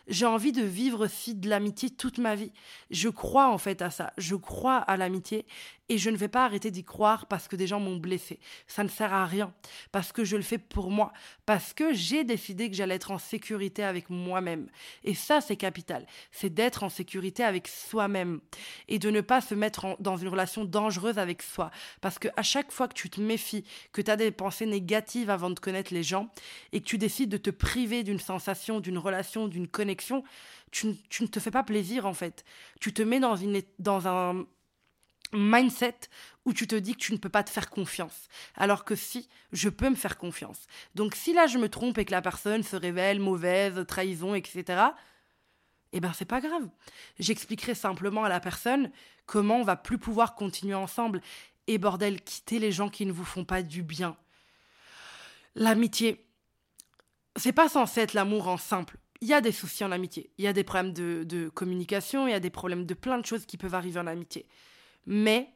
J'ai 0.07 0.25
envie 0.25 0.51
de 0.51 0.61
vivre 0.61 1.05
aussi 1.05 1.33
de 1.33 1.49
l'amitié 1.49 1.89
toute 1.89 2.19
ma 2.19 2.35
vie. 2.35 2.51
Je 2.91 3.09
crois 3.09 3.49
en 3.49 3.57
fait 3.57 3.81
à 3.81 3.89
ça. 3.89 4.13
Je 4.17 4.35
crois 4.35 4.77
à 4.77 4.97
l'amitié 4.97 5.45
et 5.87 5.97
je 5.97 6.09
ne 6.09 6.17
vais 6.17 6.27
pas 6.27 6.45
arrêter 6.45 6.71
d'y 6.71 6.83
croire 6.83 7.27
parce 7.27 7.47
que 7.47 7.55
des 7.55 7.67
gens 7.67 7.79
m'ont 7.79 7.97
blessé. 7.97 8.39
Ça 8.67 8.83
ne 8.83 8.89
sert 8.89 9.13
à 9.13 9.25
rien. 9.25 9.53
Parce 9.91 10.11
que 10.11 10.23
je 10.23 10.35
le 10.35 10.41
fais 10.41 10.57
pour 10.57 10.89
moi. 10.89 11.13
Parce 11.45 11.73
que 11.73 11.93
j'ai 11.93 12.23
décidé 12.23 12.69
que 12.69 12.75
j'allais 12.75 12.95
être 12.95 13.11
en 13.11 13.19
sécurité 13.19 13.83
avec 13.83 14.09
moi-même. 14.09 14.67
Et 15.03 15.13
ça, 15.13 15.41
c'est 15.41 15.55
capital. 15.55 16.07
C'est 16.31 16.53
d'être 16.53 16.83
en 16.83 16.89
sécurité 16.89 17.43
avec 17.43 17.67
soi-même. 17.67 18.41
Et 18.87 18.97
de 18.97 19.11
ne 19.11 19.21
pas 19.21 19.41
se 19.41 19.53
mettre 19.53 19.95
dans 19.99 20.17
une 20.17 20.27
relation 20.27 20.65
dangereuse 20.65 21.19
avec 21.19 21.43
soi. 21.43 21.69
Parce 22.01 22.17
que 22.17 22.29
à 22.35 22.41
chaque 22.41 22.71
fois 22.71 22.87
que 22.87 22.93
tu 22.95 23.09
te 23.09 23.21
méfies, 23.21 23.63
que 23.93 24.01
tu 24.01 24.09
as 24.09 24.17
des 24.17 24.31
pensées 24.31 24.65
négatives 24.65 25.29
avant 25.29 25.51
de 25.51 25.59
connaître 25.59 25.93
les 25.93 26.03
gens, 26.03 26.29
et 26.71 26.81
que 26.81 26.85
tu 26.85 26.97
décides 26.97 27.29
de 27.29 27.37
te 27.37 27.51
priver 27.51 28.03
d'une 28.03 28.19
sensation, 28.19 28.79
d'une 28.79 28.97
relation, 28.97 29.47
d'une 29.47 29.67
connexion, 29.67 30.23
tu, 30.71 30.87
ne 31.21 31.27
te 31.27 31.39
fais 31.39 31.51
pas 31.51 31.63
plaisir 31.63 32.05
en 32.05 32.13
fait. 32.13 32.43
Tu 32.81 32.91
te 32.91 33.01
mets 33.01 33.19
dans 33.19 34.07
un 34.07 34.45
mindset 35.35 35.95
où 36.45 36.53
tu 36.53 36.67
te 36.67 36.75
dis 36.75 36.93
que 36.93 36.99
tu 36.99 37.13
ne 37.13 37.17
peux 37.17 37.29
pas 37.29 37.43
te 37.43 37.49
faire 37.49 37.69
confiance. 37.69 38.27
Alors 38.55 38.85
que 38.85 38.95
si, 38.95 39.27
je 39.51 39.69
peux 39.69 39.89
me 39.89 39.95
faire 39.95 40.17
confiance. 40.17 40.67
Donc 40.93 41.15
si 41.15 41.33
là 41.33 41.47
je 41.47 41.57
me 41.57 41.69
trompe 41.69 41.97
et 41.97 42.05
que 42.05 42.11
la 42.11 42.21
personne 42.21 42.63
se 42.63 42.75
révèle 42.75 43.19
mauvaise, 43.19 43.85
trahison, 43.87 44.35
etc., 44.35 44.83
eh 45.91 45.99
ben 46.01 46.11
c'est 46.13 46.25
pas 46.25 46.41
grave. 46.41 46.67
J'expliquerai 47.19 47.73
simplement 47.73 48.23
à 48.25 48.29
la 48.29 48.39
personne 48.39 48.91
comment 49.25 49.57
on 49.57 49.63
va 49.63 49.75
plus 49.75 49.97
pouvoir 49.97 50.35
continuer 50.35 50.73
ensemble. 50.73 51.21
Et 51.67 51.77
bordel, 51.77 52.21
quittez 52.21 52.59
les 52.59 52.71
gens 52.71 52.89
qui 52.89 53.05
ne 53.05 53.11
vous 53.11 53.23
font 53.23 53.45
pas 53.45 53.63
du 53.63 53.81
bien. 53.81 54.17
L'amitié, 55.55 56.27
c'est 57.37 57.53
pas 57.53 57.69
censé 57.69 58.01
être 58.01 58.13
l'amour 58.13 58.49
en 58.49 58.57
simple. 58.57 58.97
Il 59.21 59.29
y 59.29 59.33
a 59.33 59.39
des 59.39 59.53
soucis 59.53 59.85
en 59.85 59.91
amitié. 59.91 60.29
Il 60.37 60.43
y 60.43 60.47
a 60.47 60.53
des 60.53 60.65
problèmes 60.65 60.93
de, 60.93 61.23
de 61.23 61.47
communication, 61.47 62.27
il 62.27 62.31
y 62.31 62.35
a 62.35 62.41
des 62.41 62.49
problèmes 62.49 62.85
de 62.85 62.93
plein 62.93 63.17
de 63.17 63.25
choses 63.25 63.45
qui 63.45 63.57
peuvent 63.57 63.73
arriver 63.73 63.99
en 63.99 64.07
amitié. 64.07 64.45
Mais 65.05 65.49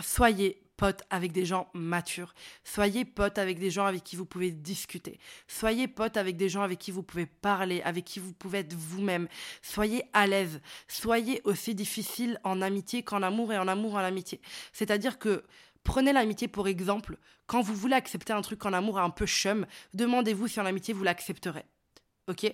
soyez 0.00 0.62
pote 0.76 1.02
avec 1.10 1.32
des 1.32 1.46
gens 1.46 1.68
matures. 1.72 2.34
Soyez 2.62 3.04
pote 3.04 3.38
avec 3.38 3.58
des 3.58 3.70
gens 3.70 3.86
avec 3.86 4.04
qui 4.04 4.14
vous 4.16 4.26
pouvez 4.26 4.50
discuter. 4.50 5.18
Soyez 5.48 5.88
pote 5.88 6.16
avec 6.16 6.36
des 6.36 6.48
gens 6.48 6.62
avec 6.62 6.78
qui 6.78 6.90
vous 6.90 7.02
pouvez 7.02 7.26
parler, 7.26 7.80
avec 7.82 8.04
qui 8.04 8.20
vous 8.20 8.32
pouvez 8.32 8.58
être 8.58 8.74
vous-même. 8.74 9.26
Soyez 9.62 10.04
à 10.12 10.26
l'aise. 10.26 10.60
Soyez 10.86 11.40
aussi 11.44 11.74
difficile 11.74 12.38
en 12.44 12.60
amitié 12.60 13.02
qu'en 13.02 13.22
amour 13.22 13.52
et 13.52 13.58
en 13.58 13.68
amour 13.68 13.94
en 13.94 13.98
amitié. 13.98 14.40
C'est-à-dire 14.72 15.18
que 15.18 15.44
Prenez 15.86 16.12
l'amitié 16.12 16.48
pour 16.48 16.66
exemple. 16.66 17.16
Quand 17.46 17.60
vous 17.60 17.72
voulez 17.72 17.94
accepter 17.94 18.32
un 18.32 18.42
truc 18.42 18.66
en 18.66 18.72
amour 18.72 18.98
un 18.98 19.08
peu 19.08 19.24
chum, 19.24 19.66
demandez-vous 19.94 20.48
si 20.48 20.58
en 20.58 20.66
amitié 20.66 20.92
vous 20.92 21.04
l'accepterez. 21.04 21.64
Ok? 22.26 22.52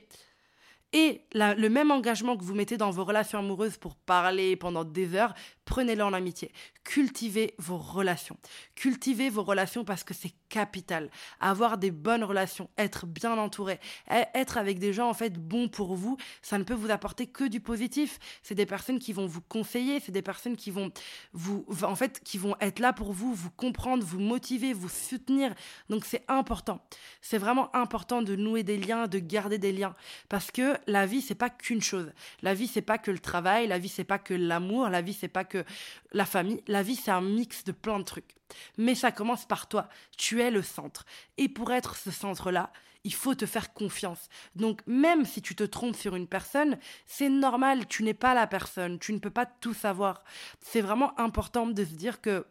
Et 0.93 1.23
le 1.33 1.69
même 1.69 1.91
engagement 1.91 2.37
que 2.37 2.45
vous 2.45 2.55
mettez 2.55 2.77
dans 2.77 2.91
vos 2.91 3.05
relations 3.05 3.39
amoureuses 3.39 3.79
pour 3.79 3.97
parler 3.97 4.57
pendant 4.57 4.85
des 4.85 5.15
heures, 5.15 5.35
prenez-le 5.65 6.05
en 6.05 6.13
amitié. 6.13 6.53
Cultivez 6.85 7.55
vos 7.59 7.79
relations. 7.79 8.37
Cultivez 8.75 9.31
vos 9.31 9.43
relations 9.43 9.85
parce 9.85 10.05
que 10.05 10.13
c'est 10.13 10.33
capital. 10.49 11.09
Avoir 11.41 11.79
des 11.79 11.91
bonnes 11.91 12.25
relations, 12.25 12.69
être 12.77 13.07
bien 13.07 13.39
entouré, 13.39 13.81
e, 14.11 14.25
être 14.35 14.59
avec 14.59 14.79
des 14.79 14.93
gens 14.93 15.09
en 15.09 15.15
fait 15.15 15.39
bons 15.39 15.69
pour 15.69 15.95
vous, 15.95 16.19
ça 16.43 16.59
ne 16.59 16.65
peut 16.65 16.75
vous 16.75 16.91
apporter 16.91 17.27
que 17.27 17.45
du 17.45 17.61
positif. 17.61 18.19
C'est 18.43 18.55
des 18.55 18.67
personnes 18.67 18.99
qui 18.99 19.15
vont 19.15 19.27
vous 19.27 19.41
conseiller, 19.41 20.01
c'est 20.01 20.13
des 20.13 20.21
personnes 20.23 20.57
qui 20.57 20.71
vont 20.71 20.91
vous 21.33 21.65
en 21.83 21.95
fait 21.95 22.21
qui 22.23 22.37
vont 22.37 22.55
être 22.61 22.81
là 22.81 22.93
pour 22.93 23.13
vous, 23.13 23.33
vous 23.33 23.51
comprendre, 23.51 24.05
vous 24.05 24.21
motiver, 24.21 24.75
vous 24.75 24.91
soutenir. 24.91 25.55
Donc 25.89 26.05
c'est 26.05 26.25
important. 26.29 26.85
C'est 27.23 27.39
vraiment 27.39 27.75
important 27.75 28.21
de 28.21 28.37
nouer 28.37 28.63
des 28.63 28.77
liens, 28.77 29.07
de 29.07 29.21
garder 29.21 29.57
des 29.57 29.73
liens 29.73 29.95
parce 30.29 30.51
que 30.51 30.77
la 30.87 31.07
vie 31.07 31.23
c'est 31.23 31.35
pas 31.35 31.51
qu'une 31.51 31.83
chose. 31.83 32.13
La 32.43 32.55
vie 32.55 32.67
c'est 32.67 32.83
pas 32.83 32.99
que 32.99 33.11
le 33.11 33.19
travail, 33.19 33.67
la 33.67 33.79
vie 33.79 33.89
c'est 33.89 34.05
pas 34.05 34.19
que 34.19 34.35
l'amour, 34.35 34.89
la 34.89 35.03
vie 35.03 35.13
c'est 35.13 35.29
pas 35.29 35.45
que 35.45 35.65
la 36.13 36.25
famille. 36.25 36.63
La 36.67 36.83
vie 36.83 36.97
c'est 36.97 37.11
un 37.11 37.21
mix 37.21 37.65
de 37.65 37.73
plein 37.73 37.99
de 37.99 38.05
trucs. 38.05 38.35
Mais 38.79 38.95
ça 38.95 39.13
commence 39.13 39.47
par 39.47 39.69
toi. 39.69 39.89
Tu 40.17 40.41
es 40.41 40.51
le 40.51 40.63
centre. 40.63 41.05
Et 41.39 41.49
pour 41.49 41.73
être 41.73 41.97
ce 41.97 42.11
centre-là, 42.11 42.73
il 43.05 43.15
faut 43.15 43.35
te 43.35 43.47
faire 43.47 43.73
confiance. 43.73 44.29
Donc 44.55 44.81
même 44.87 45.25
si 45.25 45.43
tu 45.43 45.55
te 45.55 45.65
trompes 45.65 45.97
sur 45.97 46.15
une 46.15 46.29
personne, 46.29 46.79
c'est 47.07 47.29
normal, 47.29 47.87
tu 47.87 48.03
n'es 48.03 48.15
pas 48.15 48.35
la 48.35 48.47
personne, 48.47 48.99
tu 48.99 49.13
ne 49.13 49.19
peux 49.19 49.31
pas 49.31 49.47
tout 49.47 49.75
savoir. 49.75 50.23
C'est 50.61 50.81
vraiment 50.81 51.19
important 51.19 51.67
de 51.67 51.85
se 51.85 51.95
dire 51.95 52.21
que 52.21 52.47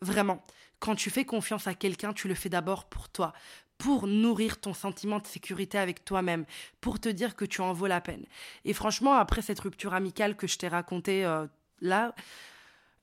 vraiment, 0.00 0.44
quand 0.78 0.94
tu 0.94 1.10
fais 1.10 1.24
confiance 1.24 1.66
à 1.66 1.74
quelqu'un, 1.74 2.12
tu 2.12 2.28
le 2.28 2.34
fais 2.34 2.48
d'abord 2.48 2.88
pour 2.88 3.08
toi, 3.08 3.32
pour 3.80 4.06
nourrir 4.06 4.60
ton 4.60 4.74
sentiment 4.74 5.20
de 5.20 5.26
sécurité 5.26 5.78
avec 5.78 6.04
toi-même, 6.04 6.44
pour 6.82 7.00
te 7.00 7.08
dire 7.08 7.34
que 7.34 7.46
tu 7.46 7.62
en 7.62 7.72
vaux 7.72 7.86
la 7.86 8.02
peine. 8.02 8.26
Et 8.66 8.74
franchement, 8.74 9.14
après 9.14 9.40
cette 9.40 9.58
rupture 9.58 9.94
amicale 9.94 10.36
que 10.36 10.46
je 10.46 10.58
t'ai 10.58 10.68
racontée 10.68 11.24
euh, 11.24 11.46
là, 11.80 12.14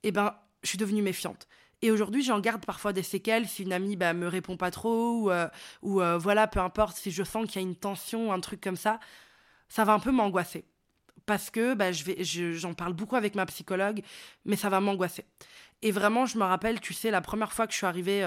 eh 0.03 0.11
ben, 0.11 0.35
je 0.61 0.69
suis 0.69 0.77
devenue 0.77 1.01
méfiante. 1.01 1.47
Et 1.81 1.89
aujourd'hui, 1.89 2.23
j'en 2.23 2.39
garde 2.39 2.63
parfois 2.63 2.93
des 2.93 3.01
séquelles 3.01 3.47
si 3.47 3.63
une 3.63 3.73
amie 3.73 3.95
bah, 3.95 4.13
me 4.13 4.27
répond 4.27 4.55
pas 4.55 4.69
trop 4.69 5.23
ou, 5.23 5.31
euh, 5.31 5.47
euh, 5.83 6.17
voilà, 6.19 6.45
peu 6.45 6.59
importe, 6.59 6.95
si 6.95 7.09
je 7.09 7.23
sens 7.23 7.47
qu'il 7.47 7.59
y 7.59 7.65
a 7.65 7.67
une 7.67 7.75
tension, 7.75 8.31
un 8.31 8.39
truc 8.39 8.61
comme 8.61 8.75
ça, 8.75 8.99
ça 9.69 9.83
va 9.83 9.93
un 9.93 9.99
peu 9.99 10.11
m'angoisser. 10.11 10.63
Parce 11.25 11.49
que 11.49 11.73
bah, 11.73 11.91
je 11.91 12.53
j'en 12.53 12.75
parle 12.75 12.93
beaucoup 12.93 13.15
avec 13.15 13.33
ma 13.33 13.47
psychologue, 13.47 14.01
mais 14.45 14.55
ça 14.55 14.69
va 14.69 14.79
m'angoisser. 14.79 15.25
Et 15.81 15.91
vraiment, 15.91 16.27
je 16.27 16.37
me 16.37 16.43
rappelle, 16.43 16.79
tu 16.79 16.93
sais, 16.93 17.09
la 17.09 17.21
première 17.21 17.51
fois 17.51 17.65
que 17.65 17.73
je 17.73 17.77
suis 17.77 17.87
arrivée, 17.87 18.23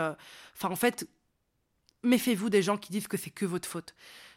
enfin 0.52 0.68
en 0.68 0.76
fait, 0.76 1.08
méfiez-vous 2.02 2.50
des 2.50 2.62
gens 2.62 2.76
qui 2.76 2.92
disent 2.92 3.08
que 3.08 3.16
c'est 3.16 3.30
que 3.30 3.46
votre 3.46 3.68
faute. 3.68 3.94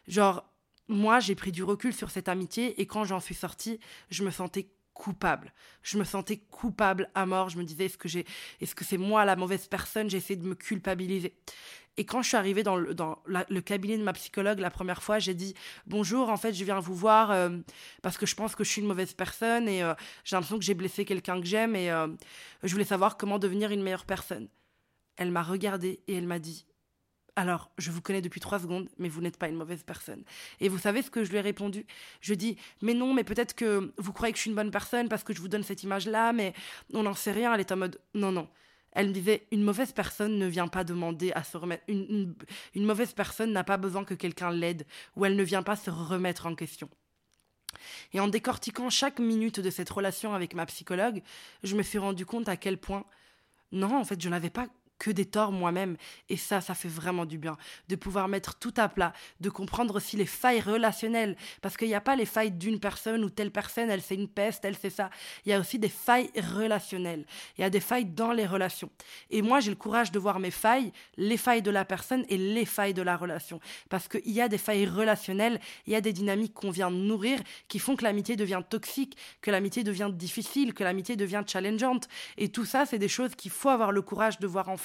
Genre, 0.08 0.48
moi, 0.88 1.20
j'ai 1.20 1.34
pris 1.34 1.52
du 1.52 1.62
recul 1.62 1.94
sur 1.94 2.10
cette 2.10 2.28
amitié 2.28 2.80
et 2.80 2.86
quand 2.86 3.04
j'en 3.04 3.20
suis 3.20 3.34
sortie, 3.34 3.80
je 4.10 4.24
me 4.24 4.30
sentais 4.30 4.68
coupable. 4.92 5.52
Je 5.82 5.98
me 5.98 6.04
sentais 6.04 6.38
coupable 6.50 7.10
à 7.14 7.26
mort. 7.26 7.48
Je 7.50 7.58
me 7.58 7.64
disais, 7.64 7.86
est-ce 7.86 7.98
que 7.98 8.08
j'ai, 8.08 8.24
est-ce 8.60 8.74
que 8.74 8.84
c'est 8.84 8.98
moi 8.98 9.24
la 9.24 9.36
mauvaise 9.36 9.66
personne? 9.66 10.08
J'ai 10.08 10.18
essayé 10.18 10.36
de 10.36 10.46
me 10.46 10.54
culpabiliser. 10.54 11.34
Et 11.96 12.04
quand 12.04 12.22
je 12.22 12.28
suis 12.28 12.36
arrivée 12.36 12.62
dans, 12.62 12.76
le, 12.76 13.60
cabinet 13.60 13.96
de 13.98 14.02
ma 14.02 14.12
psychologue 14.14 14.58
la 14.58 14.70
première 14.70 15.02
fois, 15.02 15.18
j'ai 15.18 15.34
dit 15.34 15.54
bonjour, 15.86 16.28
en 16.28 16.36
fait, 16.36 16.52
je 16.52 16.64
viens 16.64 16.80
vous 16.80 16.94
voir 16.94 17.30
euh, 17.30 17.50
parce 18.02 18.18
que 18.18 18.26
je 18.26 18.34
pense 18.34 18.56
que 18.56 18.64
je 18.64 18.70
suis 18.70 18.80
une 18.80 18.88
mauvaise 18.88 19.14
personne 19.14 19.68
et 19.68 19.82
euh, 19.82 19.94
j'ai 20.24 20.34
l'impression 20.34 20.58
que 20.58 20.64
j'ai 20.64 20.74
blessé 20.74 21.04
quelqu'un 21.04 21.40
que 21.40 21.46
j'aime 21.46 21.76
et 21.76 21.92
euh, 21.92 22.08
je 22.64 22.72
voulais 22.72 22.84
savoir 22.84 23.16
comment 23.16 23.38
devenir 23.38 23.70
une 23.70 23.82
meilleure 23.82 24.06
personne. 24.06 24.48
Elle 25.16 25.30
m'a 25.30 25.44
regardée 25.44 26.00
et 26.08 26.14
elle 26.14 26.26
m'a 26.26 26.40
dit 26.40 26.66
alors, 27.36 27.70
je 27.78 27.90
vous 27.90 28.00
connais 28.00 28.20
depuis 28.20 28.40
trois 28.40 28.60
secondes, 28.60 28.88
mais 28.98 29.08
vous 29.08 29.20
n'êtes 29.20 29.38
pas 29.38 29.48
une 29.48 29.56
mauvaise 29.56 29.82
personne. 29.82 30.22
Et 30.60 30.68
vous 30.68 30.78
savez 30.78 31.02
ce 31.02 31.10
que 31.10 31.24
je 31.24 31.30
lui 31.30 31.38
ai 31.38 31.40
répondu? 31.40 31.84
Je 32.20 32.32
dis, 32.32 32.56
mais 32.80 32.94
non, 32.94 33.12
mais 33.12 33.24
peut-être 33.24 33.54
que 33.54 33.92
vous 33.98 34.12
croyez 34.12 34.32
que 34.32 34.36
je 34.36 34.42
suis 34.42 34.50
une 34.50 34.56
bonne 34.56 34.70
personne 34.70 35.08
parce 35.08 35.24
que 35.24 35.34
je 35.34 35.40
vous 35.40 35.48
donne 35.48 35.64
cette 35.64 35.82
image-là, 35.82 36.32
mais 36.32 36.54
on 36.92 37.02
n'en 37.02 37.14
sait 37.14 37.32
rien. 37.32 37.52
Elle 37.52 37.60
est 37.60 37.72
en 37.72 37.76
mode, 37.76 38.00
non, 38.14 38.30
non. 38.30 38.48
Elle 38.92 39.08
me 39.08 39.12
disait, 39.12 39.48
une 39.50 39.64
mauvaise 39.64 39.90
personne 39.90 40.38
ne 40.38 40.46
vient 40.46 40.68
pas 40.68 40.84
demander 40.84 41.32
à 41.32 41.42
se 41.42 41.56
remettre. 41.56 41.82
Une, 41.88 42.36
une 42.74 42.86
mauvaise 42.86 43.12
personne 43.12 43.52
n'a 43.52 43.64
pas 43.64 43.78
besoin 43.78 44.04
que 44.04 44.14
quelqu'un 44.14 44.52
l'aide, 44.52 44.86
ou 45.16 45.24
elle 45.24 45.34
ne 45.34 45.42
vient 45.42 45.64
pas 45.64 45.74
se 45.74 45.90
remettre 45.90 46.46
en 46.46 46.54
question. 46.54 46.88
Et 48.12 48.20
en 48.20 48.28
décortiquant 48.28 48.90
chaque 48.90 49.18
minute 49.18 49.58
de 49.58 49.70
cette 49.70 49.90
relation 49.90 50.34
avec 50.34 50.54
ma 50.54 50.66
psychologue, 50.66 51.20
je 51.64 51.74
me 51.74 51.82
suis 51.82 51.98
rendu 51.98 52.24
compte 52.24 52.48
à 52.48 52.56
quel 52.56 52.78
point, 52.78 53.04
non, 53.72 53.98
en 53.98 54.04
fait, 54.04 54.20
je 54.20 54.28
n'avais 54.28 54.50
pas 54.50 54.68
que 54.98 55.10
des 55.10 55.24
torts 55.24 55.52
moi-même. 55.52 55.96
Et 56.28 56.36
ça, 56.36 56.60
ça 56.60 56.74
fait 56.74 56.88
vraiment 56.88 57.26
du 57.26 57.38
bien. 57.38 57.56
De 57.88 57.96
pouvoir 57.96 58.28
mettre 58.28 58.58
tout 58.58 58.74
à 58.76 58.88
plat, 58.88 59.12
de 59.40 59.50
comprendre 59.50 59.96
aussi 59.96 60.16
les 60.16 60.26
failles 60.26 60.60
relationnelles. 60.60 61.36
Parce 61.62 61.76
qu'il 61.76 61.88
n'y 61.88 61.94
a 61.94 62.00
pas 62.00 62.16
les 62.16 62.26
failles 62.26 62.52
d'une 62.52 62.80
personne 62.80 63.24
ou 63.24 63.30
telle 63.30 63.50
personne, 63.50 63.90
elle 63.90 64.02
c'est 64.02 64.14
une 64.14 64.28
peste, 64.28 64.64
elle 64.64 64.76
c'est 64.76 64.90
ça. 64.90 65.10
Il 65.44 65.50
y 65.50 65.52
a 65.52 65.60
aussi 65.60 65.78
des 65.78 65.88
failles 65.88 66.30
relationnelles. 66.36 67.26
Il 67.58 67.62
y 67.62 67.64
a 67.64 67.70
des 67.70 67.80
failles 67.80 68.06
dans 68.06 68.32
les 68.32 68.46
relations. 68.46 68.90
Et 69.30 69.42
moi, 69.42 69.60
j'ai 69.60 69.70
le 69.70 69.76
courage 69.76 70.12
de 70.12 70.18
voir 70.18 70.38
mes 70.40 70.50
failles, 70.50 70.92
les 71.16 71.36
failles 71.36 71.62
de 71.62 71.70
la 71.70 71.84
personne 71.84 72.24
et 72.28 72.36
les 72.36 72.64
failles 72.64 72.94
de 72.94 73.02
la 73.02 73.16
relation. 73.16 73.60
Parce 73.88 74.08
qu'il 74.08 74.30
y 74.30 74.40
a 74.40 74.48
des 74.48 74.58
failles 74.58 74.86
relationnelles, 74.86 75.60
il 75.86 75.92
y 75.92 75.96
a 75.96 76.00
des 76.00 76.12
dynamiques 76.12 76.54
qu'on 76.54 76.70
vient 76.70 76.90
nourrir 76.90 77.40
qui 77.68 77.78
font 77.78 77.96
que 77.96 78.04
l'amitié 78.04 78.36
devient 78.36 78.62
toxique, 78.68 79.16
que 79.40 79.50
l'amitié 79.50 79.84
devient 79.84 80.10
difficile, 80.12 80.74
que 80.74 80.84
l'amitié 80.84 81.16
devient 81.16 81.42
challengeante. 81.46 82.08
Et 82.36 82.48
tout 82.48 82.64
ça, 82.64 82.86
c'est 82.86 82.98
des 82.98 83.08
choses 83.08 83.34
qu'il 83.34 83.50
faut 83.50 83.68
avoir 83.68 83.92
le 83.92 84.02
courage 84.02 84.38
de 84.38 84.46
voir 84.46 84.68
en 84.68 84.76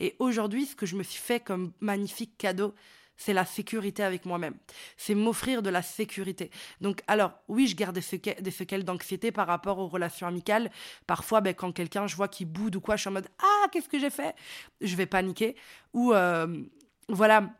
Et 0.00 0.16
aujourd'hui, 0.18 0.66
ce 0.66 0.76
que 0.76 0.86
je 0.86 0.96
me 0.96 1.02
suis 1.02 1.20
fait 1.20 1.40
comme 1.40 1.72
magnifique 1.80 2.36
cadeau, 2.38 2.74
c'est 3.18 3.32
la 3.32 3.44
sécurité 3.44 4.02
avec 4.02 4.24
moi-même. 4.24 4.54
C'est 4.96 5.14
m'offrir 5.14 5.60
de 5.60 5.70
la 5.70 5.82
sécurité. 5.82 6.50
Donc, 6.80 7.02
alors, 7.08 7.32
oui, 7.48 7.66
je 7.66 7.74
garde 7.74 7.94
des 7.94 8.50
séquelles, 8.50 8.84
d'anxiété 8.84 9.32
par 9.32 9.48
rapport 9.48 9.78
aux 9.80 9.88
relations 9.88 10.26
amicales. 10.26 10.70
Parfois, 11.06 11.40
ben, 11.40 11.52
quand 11.52 11.72
quelqu'un, 11.72 12.06
je 12.06 12.16
vois 12.16 12.28
qu'il 12.28 12.46
boude 12.46 12.76
ou 12.76 12.80
quoi, 12.80 12.96
je 12.96 13.02
suis 13.02 13.08
en 13.08 13.12
mode 13.12 13.28
Ah, 13.40 13.66
qu'est-ce 13.72 13.88
que 13.88 13.98
j'ai 13.98 14.10
fait? 14.10 14.34
Je 14.80 14.94
vais 14.94 15.06
paniquer. 15.06 15.56
Ou, 15.92 16.12
euh, 16.12 16.62
voilà, 17.08 17.50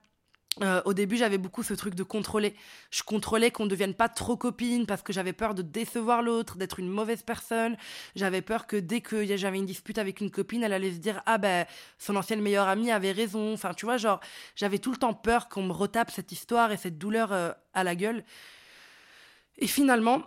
euh, 0.63 0.83
au 0.85 0.95
début, 0.95 1.17
j'avais 1.17 1.39
beaucoup 1.39 1.63
ce 1.63 1.75
truc 1.75 1.95
de 1.95 2.03
contrôler. 2.03 2.55
Je 2.91 3.03
contrôlais 3.03 3.51
qu'on 3.51 3.65
ne 3.65 3.71
devienne 3.71 3.95
pas 3.95 4.09
trop 4.09 4.37
copine 4.37 4.87
parce 4.87 5.03
que 5.03 5.13
j'avais 5.13 5.33
peur 5.33 5.55
de 5.55 5.63
décevoir 5.63 6.23
l'autre, 6.23 6.57
d'être 6.57 6.81
une 6.81 6.89
mauvaise 6.89 7.23
personne. 7.23 7.77
J'avais 8.17 8.43
peur 8.43 8.67
que 8.67 8.77
dès 8.77 9.01
que 9.01 9.25
j'avais 9.37 9.59
une 9.59 9.67
dispute 9.67 9.99
avec 9.99 10.21
une 10.21 10.31
copine, 10.31 10.65
elle 10.65 10.73
allait 10.73 10.93
se 10.93 10.99
dire 10.99 11.23
ah 11.27 11.39
ben 11.39 11.67
son 11.99 12.17
ancienne 12.17 12.41
meilleure 12.41 12.69
amie 12.69 12.91
avait 12.91 13.13
raison. 13.13 13.53
Enfin, 13.53 13.73
tu 13.75 13.87
vois, 13.87 13.99
genre 13.99 14.21
j'avais 14.57 14.79
tout 14.79 14.91
le 14.91 14.97
temps 14.97 15.15
peur 15.15 15.49
qu'on 15.49 15.63
me 15.63 15.73
retape 15.73 16.11
cette 16.11 16.33
histoire 16.33 16.73
et 16.73 16.77
cette 16.77 16.99
douleur 16.99 17.33
euh, 17.33 17.53
à 17.75 17.85
la 17.85 17.95
gueule. 17.95 18.25
Et 19.59 19.67
finalement, 19.67 20.23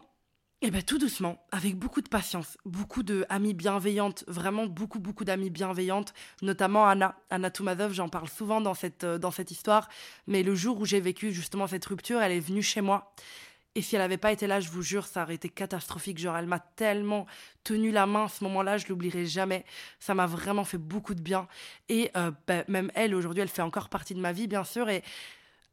eh 0.63 0.69
bien, 0.69 0.82
tout 0.82 1.00
doucement, 1.00 1.43
avec 1.52 1.76
beaucoup 1.76 2.02
de 2.02 2.08
patience, 2.08 2.58
beaucoup 2.65 3.02
d'amis 3.02 3.56
bienveillantes, 3.56 4.24
vraiment 4.28 4.67
beaucoup, 4.67 5.00
beaucoup 5.00 5.26
d'amis 5.26 5.50
bienveillantes, 5.50 6.13
notamment 6.43 6.88
Anna. 6.88 7.15
Anna 7.32 7.50
Toumazov, 7.50 7.93
j'en 7.93 8.10
parle 8.10 8.30
souvent 8.30 8.62
dans 8.62 8.76
cette, 8.76 9.04
euh, 9.04 9.17
dans 9.17 9.32
cette 9.32 9.50
histoire, 9.50 9.89
mais 10.28 10.43
le 10.43 10.54
jour 10.54 10.80
où 10.80 10.86
j'ai 10.86 11.00
vécu 11.00 11.32
justement 11.32 11.65
cette 11.65 11.86
rupture, 11.86 12.21
elle 12.21 12.32
est 12.32 12.39
venue 12.39 12.62
chez 12.62 12.82
moi. 12.82 13.12
Et 13.74 13.82
si 13.82 13.95
elle 13.95 14.02
n'avait 14.02 14.17
pas 14.17 14.32
été 14.32 14.45
là, 14.45 14.60
je 14.60 14.69
vous 14.69 14.84
jure, 14.84 15.08
ça 15.08 15.24
aurait 15.24 15.36
été 15.36 15.50
catastrophique. 15.50 16.19
Genre, 16.19 16.38
elle 16.38 16.45
m'a 16.45 16.60
tellement 16.60 17.26
tenu 17.63 17.89
la 17.89 18.06
main 18.06 18.26
à 18.26 18.28
ce 18.28 18.43
moment-là, 18.43 18.78
je 18.78 18.86
l'oublierai 18.88 19.26
jamais. 19.26 19.65
Ça 20.00 20.13
m'a 20.13 20.28
vraiment 20.28 20.65
fait 20.65 20.78
beaucoup 20.78 21.15
de 21.15 21.21
bien. 21.21 21.47
Et 21.88 22.12
euh, 22.17 22.32
ben, 22.47 22.65
même 22.67 22.91
elle, 22.95 23.15
aujourd'hui, 23.15 23.41
elle 23.41 23.47
fait 23.47 23.62
encore 23.62 23.89
partie 23.89 24.13
de 24.13 24.19
ma 24.19 24.34
vie, 24.34 24.47
bien 24.47 24.65
sûr. 24.65 24.89
Et 24.89 25.04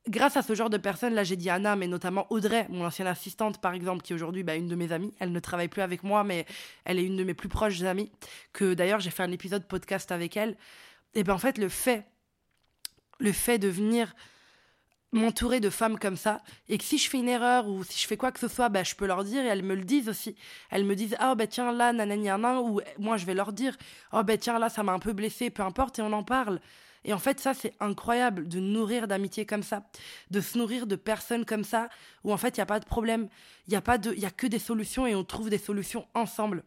grâce 0.09 0.37
à 0.37 0.43
ce 0.43 0.55
genre 0.55 0.71
de 0.71 0.77
personnes, 0.77 1.15
là 1.15 1.25
j'ai 1.25 1.37
dit 1.37 1.51
Anna, 1.51 1.77
mais 1.77 1.87
notamment 1.87 2.27
Audrey, 2.31 2.67
mon 2.71 2.85
ancienne 2.85 3.09
assistante 3.09 3.61
par 3.61 3.75
exemple, 3.75 4.03
qui 4.03 4.13
est 4.13 4.17
aujourd'hui 4.17 4.43
bah, 4.43 4.57
une 4.57 4.69
de 4.69 4.75
mes 4.75 4.93
amies. 4.93 5.15
Elle 5.19 5.33
ne 5.33 5.41
travaille 5.41 5.69
plus 5.69 5.83
avec 5.83 6.03
moi, 6.03 6.25
mais 6.25 6.47
elle 6.85 6.99
est 6.99 7.05
une 7.05 7.17
de 7.17 7.25
mes 7.25 7.35
plus 7.35 7.49
proches 7.49 7.83
amies, 7.83 8.11
que 8.53 8.75
d'ailleurs 8.75 9.01
j'ai 9.01 9.11
fait 9.11 9.23
un 9.23 9.33
épisode 9.33 9.67
podcast 9.67 10.13
avec 10.13 10.37
elle. 10.37 10.57
Et 11.15 11.25
bien 11.25 11.35
en 11.35 11.39
fait, 11.39 11.59
le 11.59 11.69
fait, 11.69 12.07
le 13.19 13.33
fait 13.33 13.59
de 13.59 13.69
venir 13.69 14.15
m'entourer 15.13 15.61
de 15.61 15.71
femmes 15.71 15.99
comme 15.99 16.17
ça 16.17 16.43
et 16.69 16.77
que 16.77 16.85
si 16.85 16.99
je 16.99 17.09
fais 17.09 17.19
une 17.19 17.29
erreur 17.29 17.67
ou 17.67 17.83
si 17.83 17.99
je 17.99 18.07
fais 18.07 18.17
quoi 18.17 18.31
que 18.31 18.39
ce 18.39 18.49
soit, 18.49 18.69
bah, 18.69 18.83
je 18.83 18.95
peux 18.95 19.07
leur 19.07 19.25
dire 19.25 19.43
et 19.43 19.49
elles 19.49 19.63
me 19.63 19.75
le 19.75 19.85
disent 19.85 20.09
aussi. 20.09 20.37
Elles 20.71 20.85
me 20.85 20.95
disent 20.95 21.17
ah 21.19 21.35
bah 21.35 21.47
tiens 21.47 21.73
là 21.73 21.93
nanani 21.93 22.31
ou 22.63 22.81
moi 22.99 23.17
je 23.17 23.25
vais 23.25 23.35
leur 23.35 23.53
dire 23.53 23.77
oh 24.13 24.23
bah 24.23 24.37
tiens 24.37 24.59
là 24.59 24.69
ça 24.69 24.83
m'a 24.83 24.93
un 24.93 24.99
peu 24.99 25.13
blessé, 25.13 25.51
peu 25.51 25.63
importe 25.63 25.99
et 25.99 26.03
on 26.03 26.13
en 26.13 26.25
parle. 26.25 26.61
Et 27.09 27.13
en 27.15 27.19
fait 27.19 27.41
ça 27.41 27.55
c'est 27.55 27.73
incroyable 27.81 28.47
de 28.47 28.61
nourrir 28.61 29.09
d'amitié 29.09 29.47
comme 29.47 29.63
ça, 29.63 29.83
de 30.31 30.43
se 30.43 30.59
nourrir 30.59 30.87
de 30.87 30.95
personnes 30.95 31.47
comme 31.47 31.65
ça 31.65 31.89
où 32.23 32.33
en 32.33 32.37
fait 32.37 32.57
il 32.57 32.59
y 32.59 32.61
a 32.61 32.67
pas 32.67 32.79
de 32.79 32.85
problème, 32.85 33.29
il 33.67 33.73
y 33.73 33.77
a 33.77 33.83
a 33.83 34.31
que 34.31 34.47
des 34.47 34.59
solutions 34.59 35.07
et 35.07 35.15
on 35.15 35.25
trouve 35.25 35.49
des 35.49 35.59
solutions 35.59 36.07
ensemble. 36.13 36.63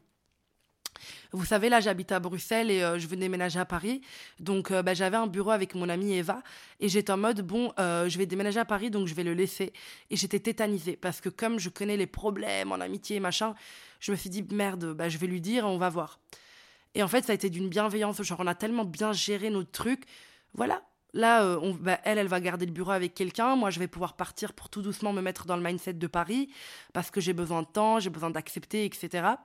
Vous 1.31 1.45
savez, 1.45 1.69
là, 1.69 1.79
j'habite 1.79 2.11
à 2.11 2.19
Bruxelles 2.19 2.69
et 2.69 2.83
euh, 2.83 2.99
je 2.99 3.07
veux 3.07 3.15
déménager 3.15 3.59
à 3.59 3.65
Paris. 3.65 4.01
Donc, 4.39 4.71
euh, 4.71 4.83
bah, 4.83 4.93
j'avais 4.93 5.17
un 5.17 5.27
bureau 5.27 5.51
avec 5.51 5.75
mon 5.75 5.87
amie 5.87 6.13
Eva 6.13 6.43
et 6.79 6.89
j'étais 6.89 7.11
en 7.11 7.17
mode, 7.17 7.41
bon, 7.41 7.73
euh, 7.79 8.09
je 8.09 8.17
vais 8.17 8.25
déménager 8.25 8.59
à 8.59 8.65
Paris, 8.65 8.91
donc 8.91 9.07
je 9.07 9.13
vais 9.13 9.23
le 9.23 9.33
laisser. 9.33 9.71
Et 10.09 10.17
j'étais 10.17 10.39
tétanisée 10.39 10.97
parce 10.97 11.21
que 11.21 11.29
comme 11.29 11.59
je 11.59 11.69
connais 11.69 11.97
les 11.97 12.07
problèmes 12.07 12.71
en 12.71 12.79
amitié 12.81 13.15
et 13.15 13.19
machin, 13.19 13.55
je 13.99 14.11
me 14.11 14.17
suis 14.17 14.29
dit, 14.29 14.43
merde, 14.51 14.93
bah, 14.93 15.09
je 15.09 15.17
vais 15.17 15.27
lui 15.27 15.41
dire, 15.41 15.65
on 15.65 15.77
va 15.77 15.89
voir. 15.89 16.19
Et 16.93 17.03
en 17.03 17.07
fait, 17.07 17.23
ça 17.23 17.31
a 17.31 17.35
été 17.35 17.49
d'une 17.49 17.69
bienveillance. 17.69 18.21
Genre, 18.21 18.39
on 18.39 18.47
a 18.47 18.55
tellement 18.55 18.85
bien 18.85 19.13
géré 19.13 19.49
notre 19.49 19.71
truc. 19.71 20.03
Voilà. 20.53 20.81
Là, 21.13 21.57
on, 21.61 21.73
bah, 21.73 21.99
elle, 22.05 22.17
elle 22.17 22.27
va 22.27 22.39
garder 22.39 22.65
le 22.65 22.71
bureau 22.71 22.91
avec 22.91 23.13
quelqu'un. 23.13 23.55
Moi, 23.55 23.69
je 23.69 23.79
vais 23.79 23.87
pouvoir 23.87 24.15
partir 24.15 24.53
pour 24.53 24.69
tout 24.69 24.81
doucement 24.81 25.11
me 25.11 25.21
mettre 25.21 25.45
dans 25.45 25.57
le 25.57 25.63
mindset 25.63 25.93
de 25.93 26.07
Paris 26.07 26.49
parce 26.93 27.11
que 27.11 27.19
j'ai 27.19 27.33
besoin 27.33 27.63
de 27.63 27.67
temps, 27.67 27.99
j'ai 27.99 28.09
besoin 28.09 28.29
d'accepter, 28.29 28.85
etc 28.85 29.35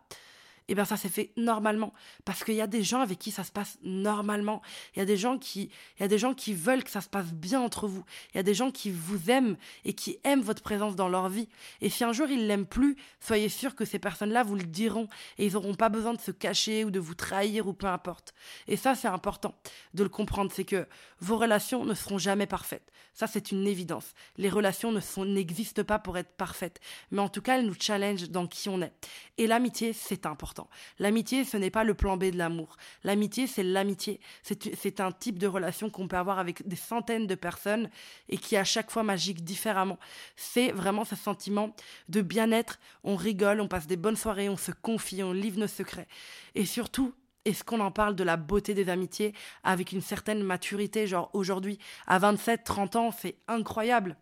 et 0.68 0.74
bien 0.74 0.84
ça 0.84 0.96
s'est 0.96 1.08
fait 1.08 1.32
normalement 1.36 1.92
parce 2.24 2.44
qu'il 2.44 2.54
y 2.54 2.60
a 2.60 2.66
des 2.66 2.82
gens 2.82 3.00
avec 3.00 3.18
qui 3.18 3.30
ça 3.30 3.44
se 3.44 3.52
passe 3.52 3.78
normalement. 3.82 4.62
Il 4.94 4.98
y 4.98 5.02
a 5.02 5.04
des 5.04 5.16
gens 5.16 5.38
qui 5.38 5.70
il 5.98 6.02
y 6.02 6.04
a 6.04 6.08
des 6.08 6.18
gens 6.18 6.34
qui 6.34 6.54
veulent 6.54 6.82
que 6.82 6.90
ça 6.90 7.00
se 7.00 7.08
passe 7.08 7.32
bien 7.32 7.60
entre 7.60 7.86
vous. 7.86 8.04
Il 8.34 8.36
y 8.36 8.40
a 8.40 8.42
des 8.42 8.54
gens 8.54 8.70
qui 8.70 8.90
vous 8.90 9.30
aiment 9.30 9.56
et 9.84 9.92
qui 9.92 10.18
aiment 10.24 10.42
votre 10.42 10.62
présence 10.62 10.96
dans 10.96 11.08
leur 11.08 11.28
vie. 11.28 11.48
Et 11.80 11.88
si 11.88 12.04
un 12.04 12.12
jour 12.12 12.28
ils 12.28 12.46
l'aiment 12.46 12.66
plus, 12.66 12.96
soyez 13.20 13.48
sûr 13.48 13.74
que 13.74 13.84
ces 13.84 13.98
personnes-là 13.98 14.42
vous 14.42 14.56
le 14.56 14.64
diront 14.64 15.08
et 15.38 15.46
ils 15.46 15.52
n'auront 15.52 15.74
pas 15.74 15.88
besoin 15.88 16.14
de 16.14 16.20
se 16.20 16.30
cacher 16.30 16.84
ou 16.84 16.90
de 16.90 16.98
vous 16.98 17.14
trahir 17.14 17.68
ou 17.68 17.72
peu 17.72 17.86
importe. 17.86 18.34
Et 18.66 18.76
ça 18.76 18.94
c'est 18.94 19.08
important 19.08 19.54
de 19.94 20.02
le 20.02 20.08
comprendre, 20.08 20.50
c'est 20.52 20.64
que 20.64 20.86
vos 21.20 21.36
relations 21.36 21.84
ne 21.84 21.94
seront 21.94 22.18
jamais 22.18 22.46
parfaites. 22.46 22.90
Ça 23.14 23.26
c'est 23.26 23.52
une 23.52 23.66
évidence. 23.66 24.14
Les 24.36 24.48
relations 24.48 24.92
ne 24.92 25.00
n'existent 25.24 25.84
pas 25.84 25.98
pour 25.98 26.18
être 26.18 26.36
parfaites, 26.36 26.80
mais 27.10 27.20
en 27.20 27.28
tout 27.28 27.42
cas 27.42 27.58
elles 27.58 27.66
nous 27.66 27.76
challengent 27.78 28.28
dans 28.30 28.46
qui 28.46 28.68
on 28.68 28.82
est. 28.82 28.92
Et 29.38 29.46
l'amitié 29.46 29.92
c'est 29.92 30.26
important. 30.26 30.55
L'amitié, 30.98 31.44
ce 31.44 31.56
n'est 31.56 31.70
pas 31.70 31.84
le 31.84 31.94
plan 31.94 32.16
B 32.16 32.24
de 32.24 32.38
l'amour. 32.38 32.76
L'amitié, 33.04 33.46
c'est 33.46 33.62
l'amitié. 33.62 34.20
C'est 34.42 35.00
un 35.00 35.12
type 35.12 35.38
de 35.38 35.46
relation 35.46 35.90
qu'on 35.90 36.08
peut 36.08 36.16
avoir 36.16 36.38
avec 36.38 36.66
des 36.66 36.76
centaines 36.76 37.26
de 37.26 37.34
personnes 37.34 37.90
et 38.28 38.38
qui 38.38 38.56
à 38.56 38.64
chaque 38.64 38.90
fois 38.90 39.02
magique 39.02 39.44
différemment. 39.44 39.98
C'est 40.36 40.70
vraiment 40.72 41.04
ce 41.04 41.16
sentiment 41.16 41.74
de 42.08 42.20
bien-être. 42.20 42.78
On 43.04 43.16
rigole, 43.16 43.60
on 43.60 43.68
passe 43.68 43.86
des 43.86 43.96
bonnes 43.96 44.16
soirées, 44.16 44.48
on 44.48 44.56
se 44.56 44.72
confie, 44.72 45.22
on 45.22 45.32
livre 45.32 45.58
nos 45.58 45.66
secrets. 45.66 46.08
Et 46.54 46.66
surtout, 46.66 47.14
est-ce 47.44 47.62
qu'on 47.62 47.80
en 47.80 47.92
parle 47.92 48.16
de 48.16 48.24
la 48.24 48.36
beauté 48.36 48.74
des 48.74 48.88
amitiés 48.88 49.32
avec 49.62 49.92
une 49.92 50.00
certaine 50.00 50.42
maturité? 50.42 51.06
Genre 51.06 51.30
aujourd'hui, 51.32 51.78
à 52.06 52.18
27, 52.18 52.64
30 52.64 52.96
ans, 52.96 53.10
c'est 53.12 53.36
incroyable. 53.46 54.16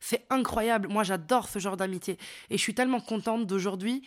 C'est 0.00 0.26
incroyable. 0.30 0.88
Moi, 0.88 1.02
j'adore 1.04 1.48
ce 1.48 1.58
genre 1.58 1.76
d'amitié. 1.76 2.16
Et 2.48 2.56
je 2.56 2.62
suis 2.62 2.74
tellement 2.74 3.00
contente 3.00 3.46
d'aujourd'hui 3.46 4.02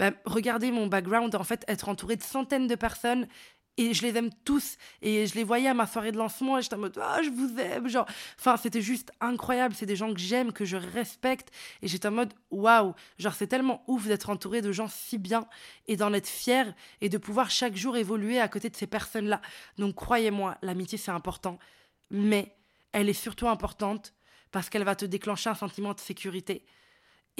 bah, 0.00 0.12
regardez 0.24 0.70
mon 0.70 0.86
background, 0.86 1.34
en 1.34 1.44
fait, 1.44 1.62
être 1.68 1.90
entouré 1.90 2.16
de 2.16 2.22
centaines 2.22 2.66
de 2.66 2.74
personnes 2.74 3.28
et 3.76 3.92
je 3.92 4.00
les 4.00 4.16
aime 4.16 4.30
tous 4.46 4.78
et 5.02 5.26
je 5.26 5.34
les 5.34 5.44
voyais 5.44 5.68
à 5.68 5.74
ma 5.74 5.86
soirée 5.86 6.10
de 6.10 6.16
lancement 6.16 6.56
et 6.56 6.62
j'étais 6.62 6.74
en 6.74 6.78
mode 6.78 6.98
ah 7.00 7.20
je 7.22 7.28
vous 7.28 7.58
aime 7.58 7.86
genre. 7.86 8.06
Enfin 8.38 8.56
c'était 8.56 8.80
juste 8.80 9.12
incroyable 9.20 9.74
c'est 9.74 9.86
des 9.86 9.96
gens 9.96 10.12
que 10.12 10.18
j'aime 10.18 10.52
que 10.52 10.64
je 10.64 10.76
respecte 10.76 11.50
et 11.82 11.88
j'étais 11.88 12.08
en 12.08 12.12
mode 12.12 12.32
waouh. 12.50 12.94
Genre 13.18 13.34
c'est 13.34 13.46
tellement 13.46 13.84
ouf 13.88 14.06
d'être 14.06 14.30
entouré 14.30 14.62
de 14.62 14.72
gens 14.72 14.88
si 14.88 15.18
bien 15.18 15.46
et 15.86 15.96
d'en 15.96 16.12
être 16.14 16.28
fier 16.28 16.74
et 17.02 17.10
de 17.10 17.18
pouvoir 17.18 17.50
chaque 17.50 17.76
jour 17.76 17.96
évoluer 17.96 18.40
à 18.40 18.48
côté 18.48 18.70
de 18.70 18.76
ces 18.76 18.86
personnes 18.86 19.26
là 19.26 19.42
donc 19.78 19.94
croyez-moi 19.96 20.56
l'amitié 20.62 20.96
c'est 20.96 21.12
important 21.12 21.58
mais 22.10 22.56
elle 22.92 23.08
est 23.08 23.12
surtout 23.12 23.48
importante 23.48 24.14
parce 24.50 24.68
qu'elle 24.70 24.84
va 24.84 24.96
te 24.96 25.04
déclencher 25.04 25.50
un 25.50 25.54
sentiment 25.54 25.92
de 25.92 26.00
sécurité 26.00 26.64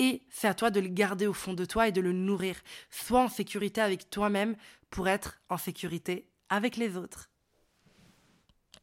et 0.00 0.22
c'est 0.30 0.48
à 0.48 0.54
toi 0.54 0.70
de 0.70 0.80
le 0.80 0.88
garder 0.88 1.26
au 1.26 1.34
fond 1.34 1.52
de 1.52 1.66
toi 1.66 1.86
et 1.86 1.92
de 1.92 2.00
le 2.00 2.12
nourrir. 2.12 2.56
Sois 2.88 3.20
en 3.20 3.28
sécurité 3.28 3.82
avec 3.82 4.08
toi-même 4.08 4.56
pour 4.88 5.08
être 5.08 5.42
en 5.50 5.58
sécurité 5.58 6.26
avec 6.48 6.78
les 6.78 6.96
autres. 6.96 7.29